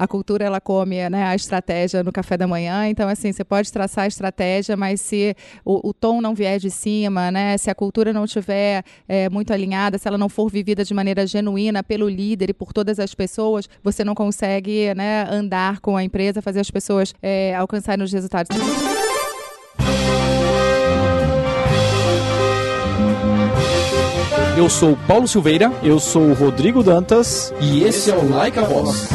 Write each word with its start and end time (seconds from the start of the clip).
a 0.00 0.08
cultura 0.08 0.46
ela 0.46 0.62
come 0.62 1.10
né, 1.10 1.24
a 1.24 1.34
estratégia 1.34 2.02
no 2.02 2.10
café 2.10 2.34
da 2.34 2.46
manhã. 2.46 2.88
Então, 2.88 3.06
assim, 3.06 3.34
você 3.34 3.44
pode 3.44 3.70
traçar 3.70 4.04
a 4.04 4.06
estratégia, 4.06 4.74
mas 4.74 4.98
se 4.98 5.36
o, 5.62 5.90
o 5.90 5.92
tom 5.92 6.22
não 6.22 6.34
vier 6.34 6.58
de 6.58 6.70
cima, 6.70 7.30
né, 7.30 7.58
se 7.58 7.70
a 7.70 7.74
cultura 7.74 8.10
não 8.10 8.24
estiver 8.24 8.82
é, 9.06 9.28
muito 9.28 9.52
alinhada, 9.52 9.98
se 9.98 10.08
ela 10.08 10.16
não 10.16 10.30
for 10.30 10.50
vivida 10.50 10.86
de 10.86 10.94
maneira 10.94 11.26
genuína 11.26 11.82
pelo 11.82 12.08
líder 12.08 12.48
e 12.48 12.54
por 12.54 12.72
todas 12.72 12.98
as 12.98 13.14
pessoas, 13.14 13.68
você 13.84 14.02
não 14.02 14.14
consegue 14.14 14.94
né, 14.94 15.26
andar 15.30 15.80
com 15.80 15.98
a 15.98 16.02
empresa, 16.02 16.40
fazer 16.40 16.60
as 16.60 16.70
pessoas 16.70 17.14
é, 17.20 17.54
alcançarem 17.54 18.02
os 18.02 18.10
resultados. 18.10 18.56
Eu 24.56 24.70
sou 24.70 24.96
Paulo 25.06 25.28
Silveira. 25.28 25.70
Eu 25.82 25.98
sou 25.98 26.22
o 26.22 26.32
Rodrigo 26.32 26.82
Dantas. 26.82 27.52
E 27.60 27.82
esse 27.82 28.10
é 28.10 28.14
o 28.14 28.30
Like 28.30 28.58
a 28.58 28.62
Voz. 28.62 29.08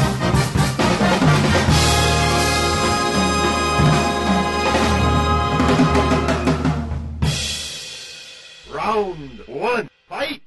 Round 8.85 9.41
one, 9.47 9.89
fight! 10.07 10.43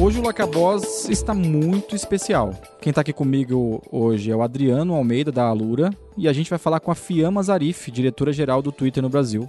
Hoje 0.00 0.18
o 0.18 0.22
Lacabós 0.22 1.10
está 1.10 1.34
muito 1.34 1.94
especial. 1.94 2.54
Quem 2.80 2.88
está 2.88 3.02
aqui 3.02 3.12
comigo 3.12 3.82
hoje 3.92 4.30
é 4.30 4.34
o 4.34 4.40
Adriano 4.40 4.94
Almeida, 4.94 5.30
da 5.30 5.44
Alura, 5.44 5.90
e 6.16 6.26
a 6.26 6.32
gente 6.32 6.48
vai 6.48 6.58
falar 6.58 6.80
com 6.80 6.90
a 6.90 6.94
Fiamma 6.94 7.42
Zarif, 7.42 7.90
diretora-geral 7.90 8.62
do 8.62 8.72
Twitter 8.72 9.02
no 9.02 9.10
Brasil. 9.10 9.46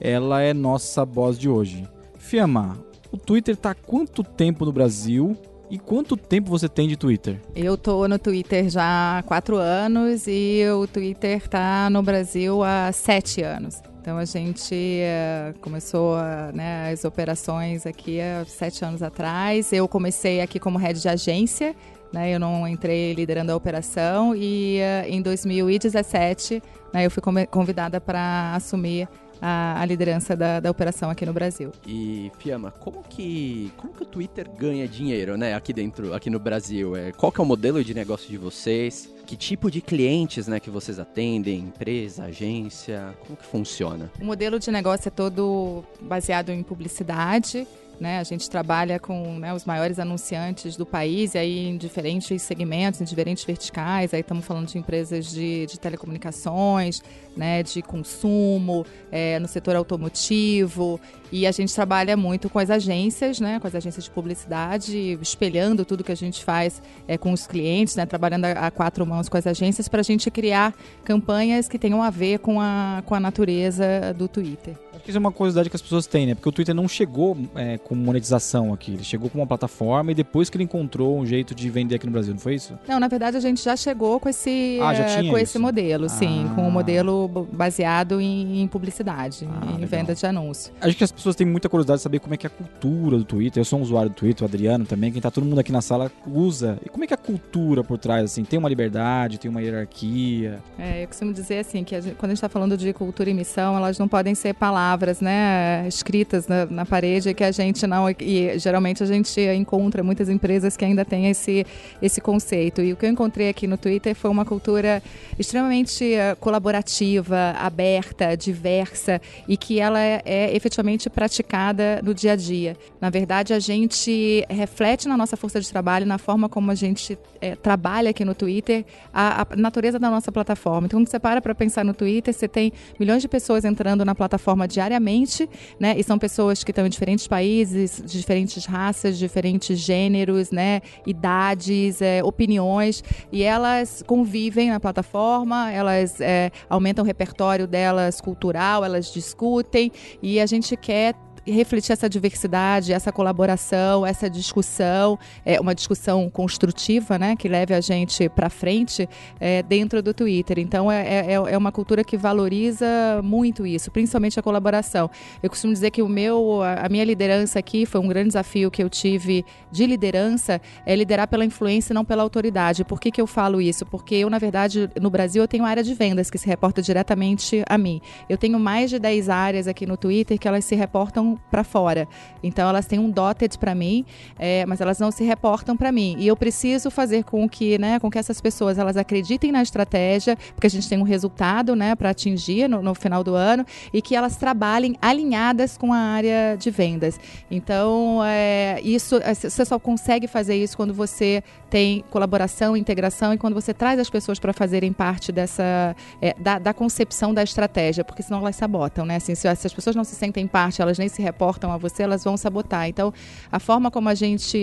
Ela 0.00 0.40
é 0.40 0.54
nossa 0.54 1.04
boss 1.04 1.38
de 1.38 1.50
hoje. 1.50 1.86
Fiamma, 2.18 2.82
o 3.12 3.18
Twitter 3.18 3.52
está 3.52 3.72
há 3.72 3.74
quanto 3.74 4.24
tempo 4.24 4.64
no 4.64 4.72
Brasil 4.72 5.36
e 5.70 5.78
quanto 5.78 6.16
tempo 6.16 6.50
você 6.50 6.68
tem 6.68 6.88
de 6.88 6.96
Twitter? 6.96 7.40
Eu 7.54 7.78
tô 7.78 8.08
no 8.08 8.18
Twitter 8.18 8.68
já 8.68 9.18
há 9.18 9.22
quatro 9.22 9.56
anos 9.56 10.26
e 10.26 10.62
o 10.74 10.86
Twitter 10.86 11.38
está 11.38 11.88
no 11.88 12.02
Brasil 12.02 12.62
há 12.64 12.90
sete 12.92 13.42
anos. 13.42 13.80
Então 14.00 14.18
a 14.18 14.24
gente 14.24 14.74
uh, 14.74 15.58
começou 15.60 16.16
uh, 16.16 16.54
né, 16.54 16.90
as 16.90 17.04
operações 17.04 17.86
aqui 17.86 18.20
há 18.20 18.44
sete 18.46 18.84
anos 18.84 19.02
atrás. 19.02 19.72
Eu 19.72 19.86
comecei 19.86 20.40
aqui 20.40 20.58
como 20.58 20.78
head 20.78 21.00
de 21.00 21.08
agência, 21.08 21.76
né, 22.12 22.34
eu 22.34 22.40
não 22.40 22.66
entrei 22.66 23.12
liderando 23.12 23.52
a 23.52 23.56
operação 23.56 24.34
e 24.34 24.80
uh, 24.80 25.08
em 25.08 25.22
2017 25.22 26.60
né, 26.92 27.06
eu 27.06 27.10
fui 27.10 27.22
convidada 27.48 28.00
para 28.00 28.54
assumir 28.56 29.06
a, 29.40 29.80
a, 29.80 29.84
liderança 29.84 30.36
da, 30.36 30.60
da 30.60 30.70
operação 30.70 31.10
aqui 31.10 31.24
no 31.24 31.32
Brasil. 31.32 31.72
E 31.86 32.30
Fiamma, 32.38 32.70
como 32.70 33.02
que 33.02 33.72
como 33.76 33.92
que 33.92 34.02
o 34.02 34.06
Twitter 34.06 34.48
ganha 34.50 34.86
dinheiro, 34.86 35.36
né, 35.36 35.54
aqui 35.54 35.72
dentro, 35.72 36.14
aqui 36.14 36.30
no 36.30 36.38
Brasil? 36.38 36.96
É, 36.96 37.12
qual 37.12 37.32
que 37.32 37.40
é 37.40 37.44
o 37.44 37.46
modelo 37.46 37.82
de 37.82 37.94
negócio 37.94 38.28
de 38.28 38.36
vocês? 38.36 39.12
Que 39.26 39.36
tipo 39.36 39.70
de 39.70 39.80
clientes, 39.80 40.48
né, 40.48 40.58
que 40.58 40.70
vocês 40.70 40.98
atendem? 40.98 41.60
Empresa, 41.60 42.24
agência? 42.24 43.14
Como 43.20 43.36
que 43.36 43.46
funciona? 43.46 44.10
O 44.20 44.24
modelo 44.24 44.58
de 44.58 44.70
negócio 44.70 45.08
é 45.08 45.10
todo 45.10 45.84
baseado 46.00 46.50
em 46.50 46.62
publicidade. 46.62 47.66
Né? 48.00 48.18
A 48.18 48.24
gente 48.24 48.48
trabalha 48.48 48.98
com 48.98 49.38
né, 49.38 49.52
os 49.52 49.66
maiores 49.66 49.98
anunciantes 49.98 50.74
do 50.74 50.86
país, 50.86 51.34
e 51.34 51.38
aí 51.38 51.68
em 51.68 51.76
diferentes 51.76 52.40
segmentos, 52.40 52.98
em 53.02 53.04
diferentes 53.04 53.44
verticais. 53.44 54.14
Aí 54.14 54.20
estamos 54.20 54.46
falando 54.46 54.68
de 54.68 54.78
empresas 54.78 55.30
de, 55.30 55.66
de 55.66 55.78
telecomunicações, 55.78 57.02
né, 57.36 57.62
de 57.62 57.82
consumo, 57.82 58.86
é, 59.12 59.38
no 59.38 59.46
setor 59.46 59.76
automotivo. 59.76 60.98
E 61.30 61.46
a 61.46 61.52
gente 61.52 61.74
trabalha 61.74 62.16
muito 62.16 62.48
com 62.48 62.58
as 62.58 62.70
agências, 62.70 63.38
né, 63.38 63.60
com 63.60 63.66
as 63.66 63.74
agências 63.74 64.04
de 64.04 64.10
publicidade, 64.10 65.18
espelhando 65.20 65.84
tudo 65.84 66.02
que 66.02 66.10
a 66.10 66.16
gente 66.16 66.42
faz 66.42 66.80
é, 67.06 67.18
com 67.18 67.32
os 67.32 67.46
clientes, 67.46 67.96
né, 67.96 68.06
trabalhando 68.06 68.46
a, 68.46 68.52
a 68.52 68.70
quatro 68.70 69.04
mãos 69.04 69.28
com 69.28 69.36
as 69.36 69.46
agências 69.46 69.88
para 69.88 70.00
a 70.00 70.04
gente 70.04 70.30
criar 70.30 70.74
campanhas 71.04 71.68
que 71.68 71.78
tenham 71.78 72.02
a 72.02 72.08
ver 72.08 72.38
com 72.38 72.58
a, 72.58 73.02
com 73.04 73.14
a 73.14 73.20
natureza 73.20 74.14
do 74.16 74.26
Twitter. 74.26 74.89
Isso 75.06 75.16
é 75.16 75.20
uma 75.20 75.32
curiosidade 75.32 75.68
que 75.70 75.76
as 75.76 75.82
pessoas 75.82 76.06
têm, 76.06 76.26
né? 76.26 76.34
Porque 76.34 76.48
o 76.48 76.52
Twitter 76.52 76.74
não 76.74 76.86
chegou 76.88 77.36
é, 77.54 77.78
com 77.78 77.94
monetização 77.94 78.72
aqui. 78.72 78.92
Ele 78.92 79.04
chegou 79.04 79.28
com 79.30 79.38
uma 79.38 79.46
plataforma 79.46 80.12
e 80.12 80.14
depois 80.14 80.48
que 80.50 80.56
ele 80.56 80.64
encontrou 80.64 81.18
um 81.18 81.26
jeito 81.26 81.54
de 81.54 81.68
vender 81.70 81.96
aqui 81.96 82.06
no 82.06 82.12
Brasil, 82.12 82.32
não 82.34 82.40
foi 82.40 82.54
isso? 82.54 82.78
Não, 82.88 83.00
na 83.00 83.08
verdade 83.08 83.36
a 83.36 83.40
gente 83.40 83.62
já 83.62 83.76
chegou 83.76 84.18
com 84.20 84.28
esse, 84.28 84.78
ah, 84.82 84.94
tinha 84.94 85.30
com 85.30 85.36
isso? 85.36 85.36
esse 85.38 85.58
modelo, 85.58 86.06
Ah. 86.06 86.08
sim, 86.08 86.50
com 86.54 86.66
um 86.66 86.70
modelo 86.70 87.28
baseado 87.52 88.20
em, 88.20 88.62
em 88.62 88.66
publicidade, 88.68 89.48
Ah, 89.50 89.76
em 89.80 89.84
venda 89.84 90.14
de 90.14 90.24
anúncio. 90.26 90.72
Acho 90.80 90.96
que 90.96 91.04
as 91.04 91.12
pessoas 91.12 91.34
têm 91.36 91.46
muita 91.46 91.68
curiosidade 91.68 91.98
de 91.98 92.02
saber 92.02 92.18
como 92.20 92.34
é 92.34 92.36
que 92.36 92.46
é 92.46 92.48
a 92.48 92.50
cultura 92.50 93.16
do 93.18 93.24
Twitter. 93.24 93.60
Eu 93.60 93.64
sou 93.64 93.78
um 93.78 93.82
usuário 93.82 94.10
do 94.10 94.14
Twitter, 94.14 94.42
o 94.44 94.48
Adriano 94.48 94.84
também, 94.84 95.10
quem 95.12 95.20
tá 95.20 95.30
todo 95.30 95.44
mundo 95.44 95.58
aqui 95.58 95.72
na 95.72 95.80
sala 95.80 96.10
usa. 96.26 96.78
E 96.84 96.88
como 96.88 97.04
é 97.04 97.06
que 97.06 97.14
é 97.14 97.16
a 97.16 97.18
cultura 97.18 97.82
por 97.84 97.98
trás, 97.98 98.24
assim? 98.24 98.44
Tem 98.44 98.58
uma 98.58 98.68
liberdade, 98.68 99.38
tem 99.38 99.50
uma 99.50 99.60
hierarquia? 99.62 100.60
É, 100.78 101.02
eu 101.02 101.08
costumo 101.08 101.32
dizer 101.32 101.58
assim 101.60 101.84
que 101.84 101.94
a 101.94 102.00
gente- 102.00 102.14
quando 102.16 102.30
a 102.30 102.34
gente 102.34 102.38
está 102.38 102.48
falando 102.48 102.76
de 102.76 102.92
cultura 102.92 103.30
e 103.30 103.34
missão, 103.34 103.76
elas 103.76 103.98
não 103.98 104.08
podem 104.08 104.34
ser 104.34 104.54
palavras, 104.54 104.80
né, 105.20 105.86
escritas 105.86 106.46
na, 106.46 106.66
na 106.66 106.86
parede 106.86 107.34
que 107.34 107.44
a 107.44 107.50
gente 107.50 107.86
não 107.86 108.08
e 108.10 108.58
geralmente 108.58 109.02
a 109.02 109.06
gente 109.06 109.40
encontra 109.40 110.02
muitas 110.02 110.28
empresas 110.28 110.76
que 110.76 110.84
ainda 110.84 111.04
têm 111.04 111.28
esse 111.28 111.66
esse 112.00 112.20
conceito. 112.20 112.80
E 112.82 112.92
o 112.92 112.96
que 112.96 113.06
eu 113.06 113.10
encontrei 113.10 113.48
aqui 113.48 113.66
no 113.66 113.76
Twitter 113.76 114.14
foi 114.14 114.30
uma 114.30 114.44
cultura 114.44 115.02
extremamente 115.38 116.14
eh, 116.14 116.34
colaborativa, 116.36 117.54
aberta, 117.58 118.36
diversa 118.36 119.20
e 119.46 119.56
que 119.56 119.80
ela 119.80 120.00
é, 120.00 120.22
é 120.24 120.56
efetivamente 120.56 121.08
praticada 121.10 122.00
no 122.02 122.14
dia 122.14 122.32
a 122.32 122.36
dia. 122.36 122.76
Na 123.00 123.10
verdade, 123.10 123.52
a 123.52 123.58
gente 123.58 124.44
reflete 124.48 125.08
na 125.08 125.16
nossa 125.16 125.36
força 125.36 125.60
de 125.60 125.68
trabalho, 125.70 126.06
na 126.06 126.18
forma 126.18 126.48
como 126.48 126.70
a 126.70 126.74
gente 126.74 127.18
eh, 127.40 127.56
trabalha 127.56 128.10
aqui 128.10 128.24
no 128.24 128.34
Twitter, 128.34 128.84
a, 129.12 129.42
a 129.42 129.56
natureza 129.56 129.98
da 129.98 130.10
nossa 130.10 130.30
plataforma. 130.30 130.86
Então, 130.86 131.00
quando 131.00 131.08
você 131.08 131.18
para 131.18 131.40
para 131.40 131.54
pensar 131.54 131.84
no 131.84 131.94
Twitter, 131.94 132.32
você 132.32 132.48
tem 132.48 132.72
milhões 132.98 133.22
de 133.22 133.28
pessoas 133.28 133.64
entrando 133.64 134.04
na 134.04 134.14
plataforma 134.14 134.66
diariamente, 134.80 135.48
né? 135.78 135.94
E 135.98 136.02
são 136.02 136.18
pessoas 136.18 136.64
que 136.64 136.70
estão 136.70 136.86
em 136.86 136.88
diferentes 136.88 137.26
países, 137.26 138.02
diferentes 138.06 138.64
raças, 138.64 139.18
diferentes 139.18 139.78
gêneros, 139.78 140.50
né? 140.50 140.80
Idades, 141.06 142.00
eh, 142.00 142.22
opiniões, 142.24 143.04
e 143.30 143.42
elas 143.42 144.02
convivem 144.06 144.70
na 144.70 144.80
plataforma, 144.80 145.70
elas 145.70 146.18
eh, 146.20 146.50
aumentam 146.68 147.04
o 147.04 147.06
repertório 147.06 147.66
delas 147.66 148.20
cultural, 148.20 148.82
elas 148.82 149.12
discutem, 149.12 149.92
e 150.22 150.40
a 150.40 150.46
gente 150.46 150.74
quer 150.76 151.14
refletir 151.46 151.92
essa 151.92 152.08
diversidade, 152.08 152.92
essa 152.92 153.12
colaboração, 153.12 154.04
essa 154.04 154.28
discussão, 154.28 155.18
é 155.44 155.60
uma 155.60 155.74
discussão 155.74 156.28
construtiva, 156.28 157.18
né, 157.18 157.36
que 157.36 157.48
leve 157.48 157.72
a 157.72 157.80
gente 157.80 158.28
para 158.28 158.50
frente 158.50 159.08
é, 159.38 159.62
dentro 159.62 160.02
do 160.02 160.12
Twitter. 160.12 160.58
Então 160.58 160.90
é, 160.90 161.26
é, 161.26 161.32
é 161.34 161.56
uma 161.56 161.70
cultura 161.70 162.02
que 162.02 162.16
valoriza 162.16 162.86
muito 163.22 163.66
isso, 163.66 163.90
principalmente 163.90 164.38
a 164.40 164.42
colaboração. 164.42 165.08
Eu 165.42 165.48
costumo 165.48 165.72
dizer 165.72 165.90
que 165.90 166.02
o 166.02 166.08
meu, 166.08 166.62
a 166.62 166.80
a 166.80 166.88
minha 166.88 167.04
liderança 167.04 167.58
aqui 167.58 167.84
foi 167.84 168.00
um 168.00 168.08
grande 168.08 168.28
desafio 168.28 168.70
que 168.70 168.82
eu 168.82 168.88
tive 168.88 169.44
de 169.70 169.86
liderança, 169.86 170.60
é 170.86 170.96
liderar 170.96 171.28
pela 171.28 171.44
influência 171.44 171.92
e 171.92 171.94
não 171.94 172.04
pela 172.04 172.22
autoridade. 172.22 172.84
Por 172.84 173.00
que, 173.00 173.10
que 173.10 173.20
eu 173.20 173.26
falo 173.26 173.60
isso? 173.60 173.84
Porque 173.84 174.14
eu, 174.14 174.30
na 174.30 174.38
verdade, 174.38 174.88
no 175.00 175.10
Brasil 175.10 175.42
eu 175.42 175.48
tenho 175.48 175.64
área 175.64 175.82
de 175.82 175.94
vendas 175.94 176.30
que 176.30 176.38
se 176.38 176.46
reporta 176.46 176.80
diretamente 176.80 177.62
a 177.68 177.76
mim. 177.76 178.00
Eu 178.28 178.38
tenho 178.38 178.58
mais 178.58 178.90
de 178.90 178.98
10 178.98 179.28
áreas 179.28 179.68
aqui 179.68 179.86
no 179.86 179.96
Twitter 179.96 180.38
que 180.38 180.48
elas 180.48 180.64
se 180.64 180.74
reportam 180.74 181.29
para 181.50 181.64
fora. 181.64 182.08
Então 182.42 182.68
elas 182.68 182.86
têm 182.86 182.98
um 182.98 183.10
dotted 183.10 183.58
para 183.58 183.74
mim, 183.74 184.04
é, 184.38 184.64
mas 184.66 184.80
elas 184.80 184.98
não 184.98 185.10
se 185.10 185.24
reportam 185.24 185.76
para 185.76 185.92
mim. 185.92 186.16
E 186.18 186.26
eu 186.26 186.36
preciso 186.36 186.90
fazer 186.90 187.24
com 187.24 187.48
que, 187.48 187.78
né, 187.78 187.98
com 187.98 188.10
que 188.10 188.18
essas 188.18 188.40
pessoas 188.40 188.78
elas 188.78 188.96
acreditem 188.96 189.52
na 189.52 189.62
estratégia, 189.62 190.36
porque 190.54 190.66
a 190.66 190.70
gente 190.70 190.88
tem 190.88 190.98
um 190.98 191.02
resultado, 191.02 191.74
né, 191.76 191.94
para 191.94 192.10
atingir 192.10 192.68
no, 192.68 192.82
no 192.82 192.94
final 192.94 193.22
do 193.22 193.34
ano 193.34 193.64
e 193.92 194.00
que 194.00 194.14
elas 194.14 194.36
trabalhem 194.36 194.96
alinhadas 195.00 195.76
com 195.76 195.92
a 195.92 195.98
área 195.98 196.56
de 196.58 196.70
vendas. 196.70 197.18
Então 197.50 198.20
é, 198.24 198.80
isso 198.82 199.16
é, 199.16 199.34
você 199.34 199.64
só 199.64 199.78
consegue 199.78 200.26
fazer 200.26 200.56
isso 200.56 200.76
quando 200.76 200.94
você 200.94 201.42
tem 201.68 202.04
colaboração, 202.10 202.76
integração 202.76 203.32
e 203.32 203.38
quando 203.38 203.54
você 203.54 203.72
traz 203.72 203.98
as 203.98 204.10
pessoas 204.10 204.38
para 204.38 204.52
fazerem 204.52 204.92
parte 204.92 205.30
dessa 205.30 205.94
é, 206.20 206.34
da, 206.38 206.58
da 206.58 206.74
concepção 206.74 207.32
da 207.32 207.42
estratégia, 207.42 208.04
porque 208.04 208.22
senão 208.22 208.40
elas 208.40 208.56
sabotam, 208.56 209.04
né? 209.04 209.16
Assim, 209.16 209.34
se, 209.34 209.54
se 209.54 209.66
as 209.66 209.72
pessoas 209.72 209.94
não 209.94 210.04
se 210.04 210.14
sentem 210.14 210.46
parte, 210.46 210.82
elas 210.82 210.98
nem 210.98 211.08
se 211.08 211.19
reportam 211.20 211.70
a 211.70 211.76
você, 211.76 212.02
elas 212.02 212.24
vão 212.24 212.36
sabotar. 212.36 212.88
Então, 212.88 213.12
a 213.50 213.58
forma 213.58 213.90
como 213.90 214.08
a 214.08 214.14
gente 214.14 214.58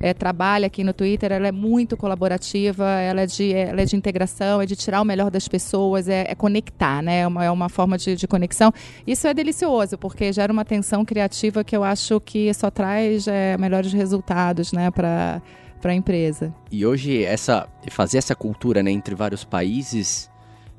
é, 0.00 0.14
trabalha 0.14 0.66
aqui 0.66 0.82
no 0.82 0.92
Twitter, 0.92 1.32
ela 1.32 1.48
é 1.48 1.52
muito 1.52 1.96
colaborativa, 1.96 2.84
ela 2.84 3.22
é 3.22 3.26
de, 3.26 3.52
ela 3.52 3.82
é 3.82 3.84
de 3.84 3.96
integração, 3.96 4.60
é 4.60 4.66
de 4.66 4.74
tirar 4.74 5.00
o 5.00 5.04
melhor 5.04 5.30
das 5.30 5.46
pessoas, 5.46 6.08
é, 6.08 6.26
é 6.28 6.34
conectar, 6.34 7.02
né? 7.02 7.20
É 7.20 7.26
uma, 7.26 7.44
é 7.44 7.50
uma 7.50 7.68
forma 7.68 7.96
de, 7.96 8.16
de 8.16 8.26
conexão. 8.26 8.72
Isso 9.06 9.26
é 9.26 9.34
delicioso, 9.34 9.96
porque 9.98 10.32
gera 10.32 10.52
uma 10.52 10.64
tensão 10.64 11.04
criativa 11.04 11.62
que 11.62 11.76
eu 11.76 11.84
acho 11.84 12.20
que 12.20 12.52
só 12.54 12.70
traz 12.70 13.28
é, 13.28 13.56
melhores 13.58 13.92
resultados, 13.92 14.72
né, 14.72 14.90
para 14.90 15.40
para 15.80 15.92
a 15.92 15.94
empresa. 15.94 16.54
E 16.70 16.84
hoje, 16.84 17.24
essa, 17.24 17.66
fazer 17.90 18.18
essa 18.18 18.34
cultura 18.34 18.82
né, 18.82 18.90
entre 18.90 19.14
vários 19.14 19.44
países, 19.44 20.30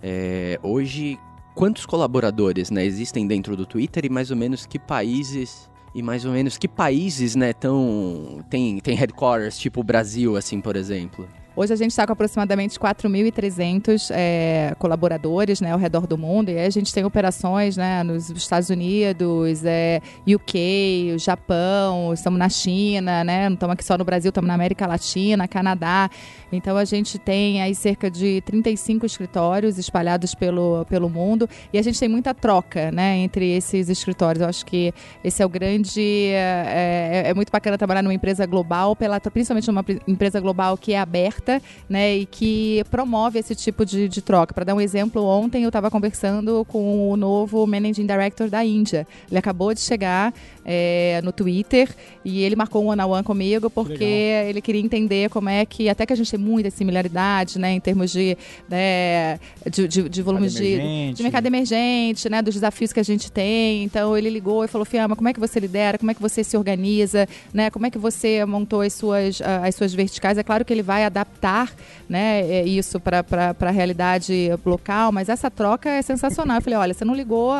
é, 0.01 0.59
hoje, 0.61 1.17
quantos 1.61 1.85
colaboradores, 1.85 2.71
né, 2.71 2.83
existem 2.83 3.27
dentro 3.27 3.55
do 3.55 3.67
Twitter 3.67 4.03
e 4.05 4.09
mais 4.09 4.31
ou 4.31 4.35
menos 4.35 4.65
que 4.65 4.79
países 4.79 5.69
e 5.93 6.01
mais 6.01 6.25
ou 6.25 6.31
menos 6.31 6.57
que 6.57 6.67
países, 6.67 7.35
né, 7.35 7.53
tão 7.53 8.43
tem 8.49 8.79
tem 8.79 8.95
headquarters, 8.95 9.59
tipo 9.59 9.79
o 9.81 9.83
Brasil 9.83 10.35
assim, 10.35 10.59
por 10.59 10.75
exemplo. 10.75 11.27
Hoje 11.53 11.73
a 11.73 11.75
gente 11.75 11.91
está 11.91 12.07
com 12.07 12.13
aproximadamente 12.13 12.79
4.300 12.79 14.09
é, 14.13 14.73
colaboradores 14.79 15.59
né, 15.59 15.73
ao 15.73 15.77
redor 15.77 16.07
do 16.07 16.17
mundo 16.17 16.49
e 16.49 16.57
a 16.57 16.69
gente 16.69 16.93
tem 16.93 17.03
operações 17.03 17.75
né, 17.75 18.03
nos 18.03 18.29
Estados 18.29 18.69
Unidos, 18.69 19.65
é, 19.65 20.01
UK, 20.25 21.17
Japão, 21.17 22.13
estamos 22.13 22.39
na 22.39 22.47
China, 22.47 23.25
né, 23.25 23.49
não 23.49 23.55
estamos 23.55 23.73
aqui 23.73 23.83
só 23.83 23.97
no 23.97 24.05
Brasil, 24.05 24.29
estamos 24.29 24.47
na 24.47 24.53
América 24.53 24.87
Latina, 24.87 25.45
Canadá. 25.45 26.09
Então 26.53 26.77
a 26.77 26.85
gente 26.85 27.19
tem 27.19 27.61
aí 27.61 27.75
cerca 27.75 28.09
de 28.09 28.39
35 28.45 29.05
escritórios 29.05 29.77
espalhados 29.77 30.33
pelo, 30.33 30.85
pelo 30.85 31.09
mundo 31.09 31.49
e 31.73 31.77
a 31.77 31.81
gente 31.81 31.99
tem 31.99 32.07
muita 32.07 32.33
troca 32.33 32.91
né, 32.91 33.17
entre 33.17 33.51
esses 33.51 33.89
escritórios. 33.89 34.41
Eu 34.41 34.47
acho 34.47 34.65
que 34.65 34.93
esse 35.21 35.43
é 35.43 35.45
o 35.45 35.49
grande. 35.49 36.01
É, 36.01 37.23
é, 37.25 37.29
é 37.29 37.33
muito 37.33 37.51
bacana 37.51 37.77
trabalhar 37.77 38.01
numa 38.01 38.13
empresa 38.13 38.45
global, 38.45 38.95
pela, 38.95 39.19
principalmente 39.19 39.67
numa 39.67 39.83
empresa 40.07 40.39
global 40.39 40.77
que 40.77 40.93
é 40.93 40.99
aberta 40.99 41.40
né, 41.89 42.17
e 42.17 42.25
que 42.25 42.83
promove 42.89 43.39
esse 43.39 43.55
tipo 43.55 43.85
de, 43.85 44.07
de 44.07 44.21
troca. 44.21 44.53
Para 44.53 44.65
dar 44.65 44.75
um 44.75 44.81
exemplo, 44.81 45.23
ontem 45.23 45.63
eu 45.63 45.69
estava 45.69 45.89
conversando 45.89 46.65
com 46.65 47.09
o 47.09 47.17
novo 47.17 47.65
Managing 47.65 48.05
Director 48.05 48.49
da 48.49 48.63
Índia. 48.63 49.07
Ele 49.29 49.39
acabou 49.39 49.73
de 49.73 49.81
chegar 49.81 50.33
é, 50.65 51.21
no 51.23 51.31
Twitter 51.31 51.89
e 52.23 52.43
ele 52.43 52.55
marcou 52.55 52.83
um 52.83 52.87
one-on-one 52.87 53.23
comigo 53.23 53.69
porque 53.69 54.03
ele 54.03 54.61
queria 54.61 54.81
entender 54.81 55.29
como 55.29 55.49
é 55.49 55.65
que, 55.65 55.89
até 55.89 56.05
que 56.05 56.13
a 56.13 56.15
gente 56.15 56.29
tem 56.29 56.39
muita 56.39 56.69
similaridade, 56.69 57.57
né, 57.59 57.71
em 57.71 57.79
termos 57.79 58.11
de, 58.11 58.37
né, 58.69 59.39
de, 59.69 59.87
de, 59.87 60.09
de 60.09 60.21
volumes 60.21 60.53
de, 60.53 61.13
de 61.13 61.23
mercado 61.23 61.45
emergente, 61.45 62.29
né, 62.29 62.41
dos 62.41 62.53
desafios 62.53 62.93
que 62.93 62.99
a 62.99 63.03
gente 63.03 63.31
tem. 63.31 63.83
Então 63.83 64.17
ele 64.17 64.29
ligou 64.29 64.63
e 64.63 64.67
falou, 64.67 64.85
Fiamma, 64.85 65.15
como 65.15 65.29
é 65.29 65.33
que 65.33 65.39
você 65.39 65.59
lidera, 65.59 65.97
como 65.97 66.11
é 66.11 66.13
que 66.13 66.21
você 66.21 66.43
se 66.43 66.55
organiza, 66.57 67.27
né, 67.53 67.69
como 67.69 67.85
é 67.85 67.89
que 67.89 67.97
você 67.97 68.45
montou 68.45 68.81
as 68.81 68.93
suas, 68.93 69.41
as 69.41 69.75
suas 69.75 69.93
verticais. 69.93 70.37
É 70.37 70.43
claro 70.43 70.63
que 70.63 70.73
ele 70.73 70.83
vai 70.83 71.03
adaptar 71.03 71.73
né, 72.07 72.41
é, 72.41 72.65
isso 72.65 72.99
para 72.99 73.25
a 73.59 73.71
realidade 73.71 74.49
local, 74.65 75.11
mas 75.11 75.29
essa 75.29 75.49
troca 75.49 75.89
é 75.89 76.01
sensacional. 76.01 76.57
Eu 76.57 76.61
falei, 76.61 76.79
olha, 76.79 76.93
você 76.93 77.05
não 77.05 77.15
ligou 77.15 77.53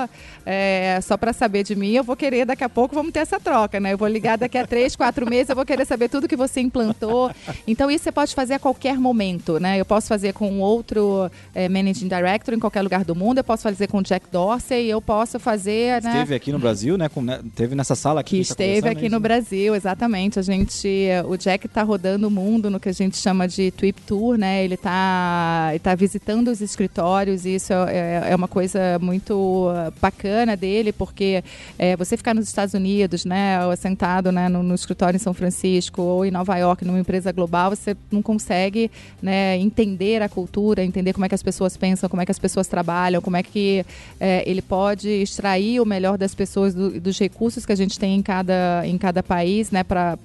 é, 0.46 1.00
só 1.02 1.18
para 1.18 1.34
saber 1.34 1.64
de 1.64 1.76
mim, 1.76 1.92
eu 1.94 2.04
vou 2.04 2.16
querer 2.16 2.46
daqui 2.46 2.64
a 2.64 2.70
pouco, 2.70 2.91
vamos 2.94 3.12
ter 3.12 3.20
essa 3.20 3.40
troca, 3.40 3.80
né? 3.80 3.94
Eu 3.94 3.98
vou 3.98 4.08
ligar 4.08 4.38
daqui 4.38 4.58
a 4.58 4.66
três, 4.66 4.96
quatro 4.96 5.30
meses, 5.30 5.50
eu 5.50 5.56
vou 5.56 5.66
querer 5.66 5.86
saber 5.86 6.10
tudo 6.10 6.28
que 6.28 6.36
você 6.36 6.62
implantou. 6.62 7.32
Então 7.68 7.90
isso 7.90 8.04
você 8.04 8.12
pode 8.12 8.34
fazer 8.36 8.56
a 8.56 8.60
qualquer 8.60 8.98
momento, 8.98 9.60
né? 9.60 9.80
Eu 9.80 9.86
posso 9.86 10.08
fazer 10.08 10.34
com 10.34 10.60
outro 10.60 11.30
é, 11.54 11.70
Managing 11.70 12.08
Director 12.08 12.54
em 12.54 12.60
qualquer 12.60 12.82
lugar 12.82 13.04
do 13.04 13.16
mundo, 13.16 13.38
eu 13.38 13.44
posso 13.44 13.64
fazer 13.64 13.88
com 13.88 14.00
o 14.00 14.04
Jack 14.04 14.28
Dorsey, 14.32 14.88
eu 14.88 15.02
posso 15.02 15.40
fazer... 15.40 16.02
Né? 16.02 16.12
Esteve 16.12 16.36
aqui 16.36 16.52
no 16.52 16.60
Brasil, 16.60 16.98
né? 16.98 17.10
Com, 17.10 17.22
né? 17.22 17.40
Teve 17.56 17.76
nessa 17.76 17.96
sala 17.96 18.22
aqui. 18.22 18.42
Que, 18.42 18.48
tá 18.48 18.52
esteve 18.52 18.90
aqui 18.90 19.10
no 19.10 19.20
Brasil, 19.20 19.76
exatamente. 19.76 20.40
A 20.40 20.42
gente, 20.42 21.08
o 21.28 21.38
Jack 21.38 21.66
está 21.66 21.84
rodando 21.84 22.28
o 22.28 22.32
mundo 22.32 22.70
no 22.70 22.80
que 22.80 22.90
a 22.90 22.94
gente 22.94 23.18
chama 23.18 23.48
de 23.48 23.72
Twip 23.72 24.02
Tour, 24.02 24.38
né? 24.38 24.64
Ele 24.64 24.76
está 24.76 25.72
tá 25.82 25.96
visitando 25.96 26.50
os 26.50 26.62
escritórios 26.62 27.46
e 27.46 27.56
isso 27.56 27.74
é, 27.74 28.30
é, 28.30 28.36
uma 28.36 28.48
coisa 28.48 29.00
muito 29.00 29.68
bacana 30.02 30.56
dele, 30.58 30.92
porque 30.92 31.44
é, 31.78 31.96
você 31.96 32.18
ficar 32.18 32.34
nos 32.34 32.48
Estados 32.48 32.74
Unidos, 32.74 32.81
né? 33.26 33.60
Sentado 33.76 34.32
né, 34.32 34.50
no, 34.50 34.64
no 34.64 34.76
escritório 34.76 35.16
em 35.18 35.20
São 35.20 35.34
Francisco 35.34 36.02
ou 36.02 36.26
em 36.26 36.32
Nova 36.32 36.58
York, 36.58 36.86
numa 36.86 37.00
empresa 37.00 37.32
global, 37.32 37.72
você 37.72 37.96
não 38.12 38.22
consegue 38.22 38.90
né, 39.22 39.58
entender 39.58 40.22
a 40.22 40.30
cultura, 40.30 40.84
entender 40.84 41.14
como 41.14 41.26
é 41.26 41.30
que 41.30 41.36
as 41.36 41.44
pessoas 41.44 41.76
pensam, 41.78 42.10
como 42.10 42.22
é 42.22 42.26
que 42.26 42.32
as 42.32 42.40
pessoas 42.40 42.68
trabalham, 42.68 43.22
como 43.22 43.38
é 43.38 43.44
que 43.44 43.86
é, 44.20 44.44
ele 44.50 44.62
pode 44.62 45.10
extrair 45.10 45.80
o 45.80 45.86
melhor 45.86 46.18
das 46.18 46.34
pessoas, 46.34 46.74
do, 46.74 47.00
dos 47.00 47.20
recursos 47.20 47.66
que 47.66 47.72
a 47.72 47.76
gente 47.76 48.00
tem 48.00 48.16
em 48.16 48.22
cada, 48.22 48.82
em 48.86 48.98
cada 48.98 49.22
país, 49.22 49.72
né, 49.72 49.84
para 49.84 50.18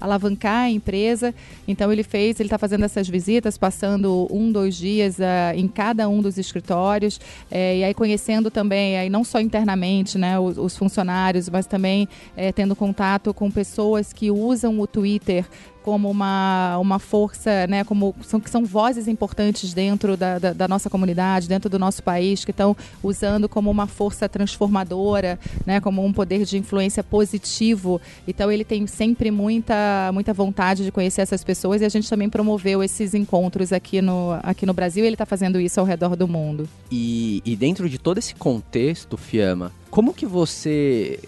alavancar 0.00 0.64
a 0.64 0.70
empresa. 0.70 1.34
Então 1.66 1.92
ele 1.92 2.02
fez, 2.02 2.38
ele 2.40 2.46
está 2.46 2.58
fazendo 2.58 2.84
essas 2.84 3.08
visitas, 3.08 3.56
passando 3.56 4.28
um, 4.30 4.52
dois 4.52 4.76
dias 4.76 5.18
uh, 5.18 5.54
em 5.56 5.68
cada 5.68 6.08
um 6.08 6.20
dos 6.20 6.38
escritórios, 6.38 7.20
é, 7.50 7.78
e 7.78 7.84
aí 7.84 7.94
conhecendo 7.94 8.50
também, 8.50 8.98
aí 8.98 9.08
não 9.08 9.24
só 9.24 9.40
internamente, 9.40 10.18
né, 10.18 10.38
os, 10.38 10.58
os 10.58 10.76
funcionários, 10.76 11.48
mas 11.48 11.66
também 11.66 11.95
é, 12.36 12.52
tendo 12.52 12.74
contato 12.74 13.32
com 13.32 13.50
pessoas 13.50 14.12
que 14.12 14.30
usam 14.30 14.80
o 14.80 14.86
Twitter 14.86 15.46
como 15.86 16.10
uma, 16.10 16.76
uma 16.78 16.98
força, 16.98 17.64
né, 17.68 17.84
como 17.84 18.12
são, 18.22 18.40
que 18.40 18.50
são 18.50 18.64
vozes 18.64 19.06
importantes 19.06 19.72
dentro 19.72 20.16
da, 20.16 20.36
da, 20.36 20.52
da 20.52 20.66
nossa 20.66 20.90
comunidade, 20.90 21.46
dentro 21.46 21.70
do 21.70 21.78
nosso 21.78 22.02
país, 22.02 22.44
que 22.44 22.50
estão 22.50 22.76
usando 23.04 23.48
como 23.48 23.70
uma 23.70 23.86
força 23.86 24.28
transformadora, 24.28 25.38
né, 25.64 25.78
como 25.78 26.04
um 26.04 26.12
poder 26.12 26.44
de 26.44 26.58
influência 26.58 27.04
positivo. 27.04 28.00
Então 28.26 28.50
ele 28.50 28.64
tem 28.64 28.84
sempre 28.88 29.30
muita, 29.30 30.10
muita 30.12 30.32
vontade 30.32 30.84
de 30.84 30.90
conhecer 30.90 31.20
essas 31.20 31.44
pessoas 31.44 31.80
e 31.80 31.84
a 31.84 31.88
gente 31.88 32.10
também 32.10 32.28
promoveu 32.28 32.82
esses 32.82 33.14
encontros 33.14 33.72
aqui 33.72 34.02
no, 34.02 34.36
aqui 34.42 34.66
no 34.66 34.74
Brasil 34.74 35.04
e 35.04 35.06
ele 35.06 35.14
está 35.14 35.24
fazendo 35.24 35.60
isso 35.60 35.78
ao 35.78 35.86
redor 35.86 36.16
do 36.16 36.26
mundo. 36.26 36.68
E, 36.90 37.40
e 37.44 37.54
dentro 37.54 37.88
de 37.88 37.96
todo 37.96 38.18
esse 38.18 38.34
contexto, 38.34 39.16
Fiamma, 39.16 39.70
como 39.88 40.12
que 40.12 40.26
você 40.26 41.20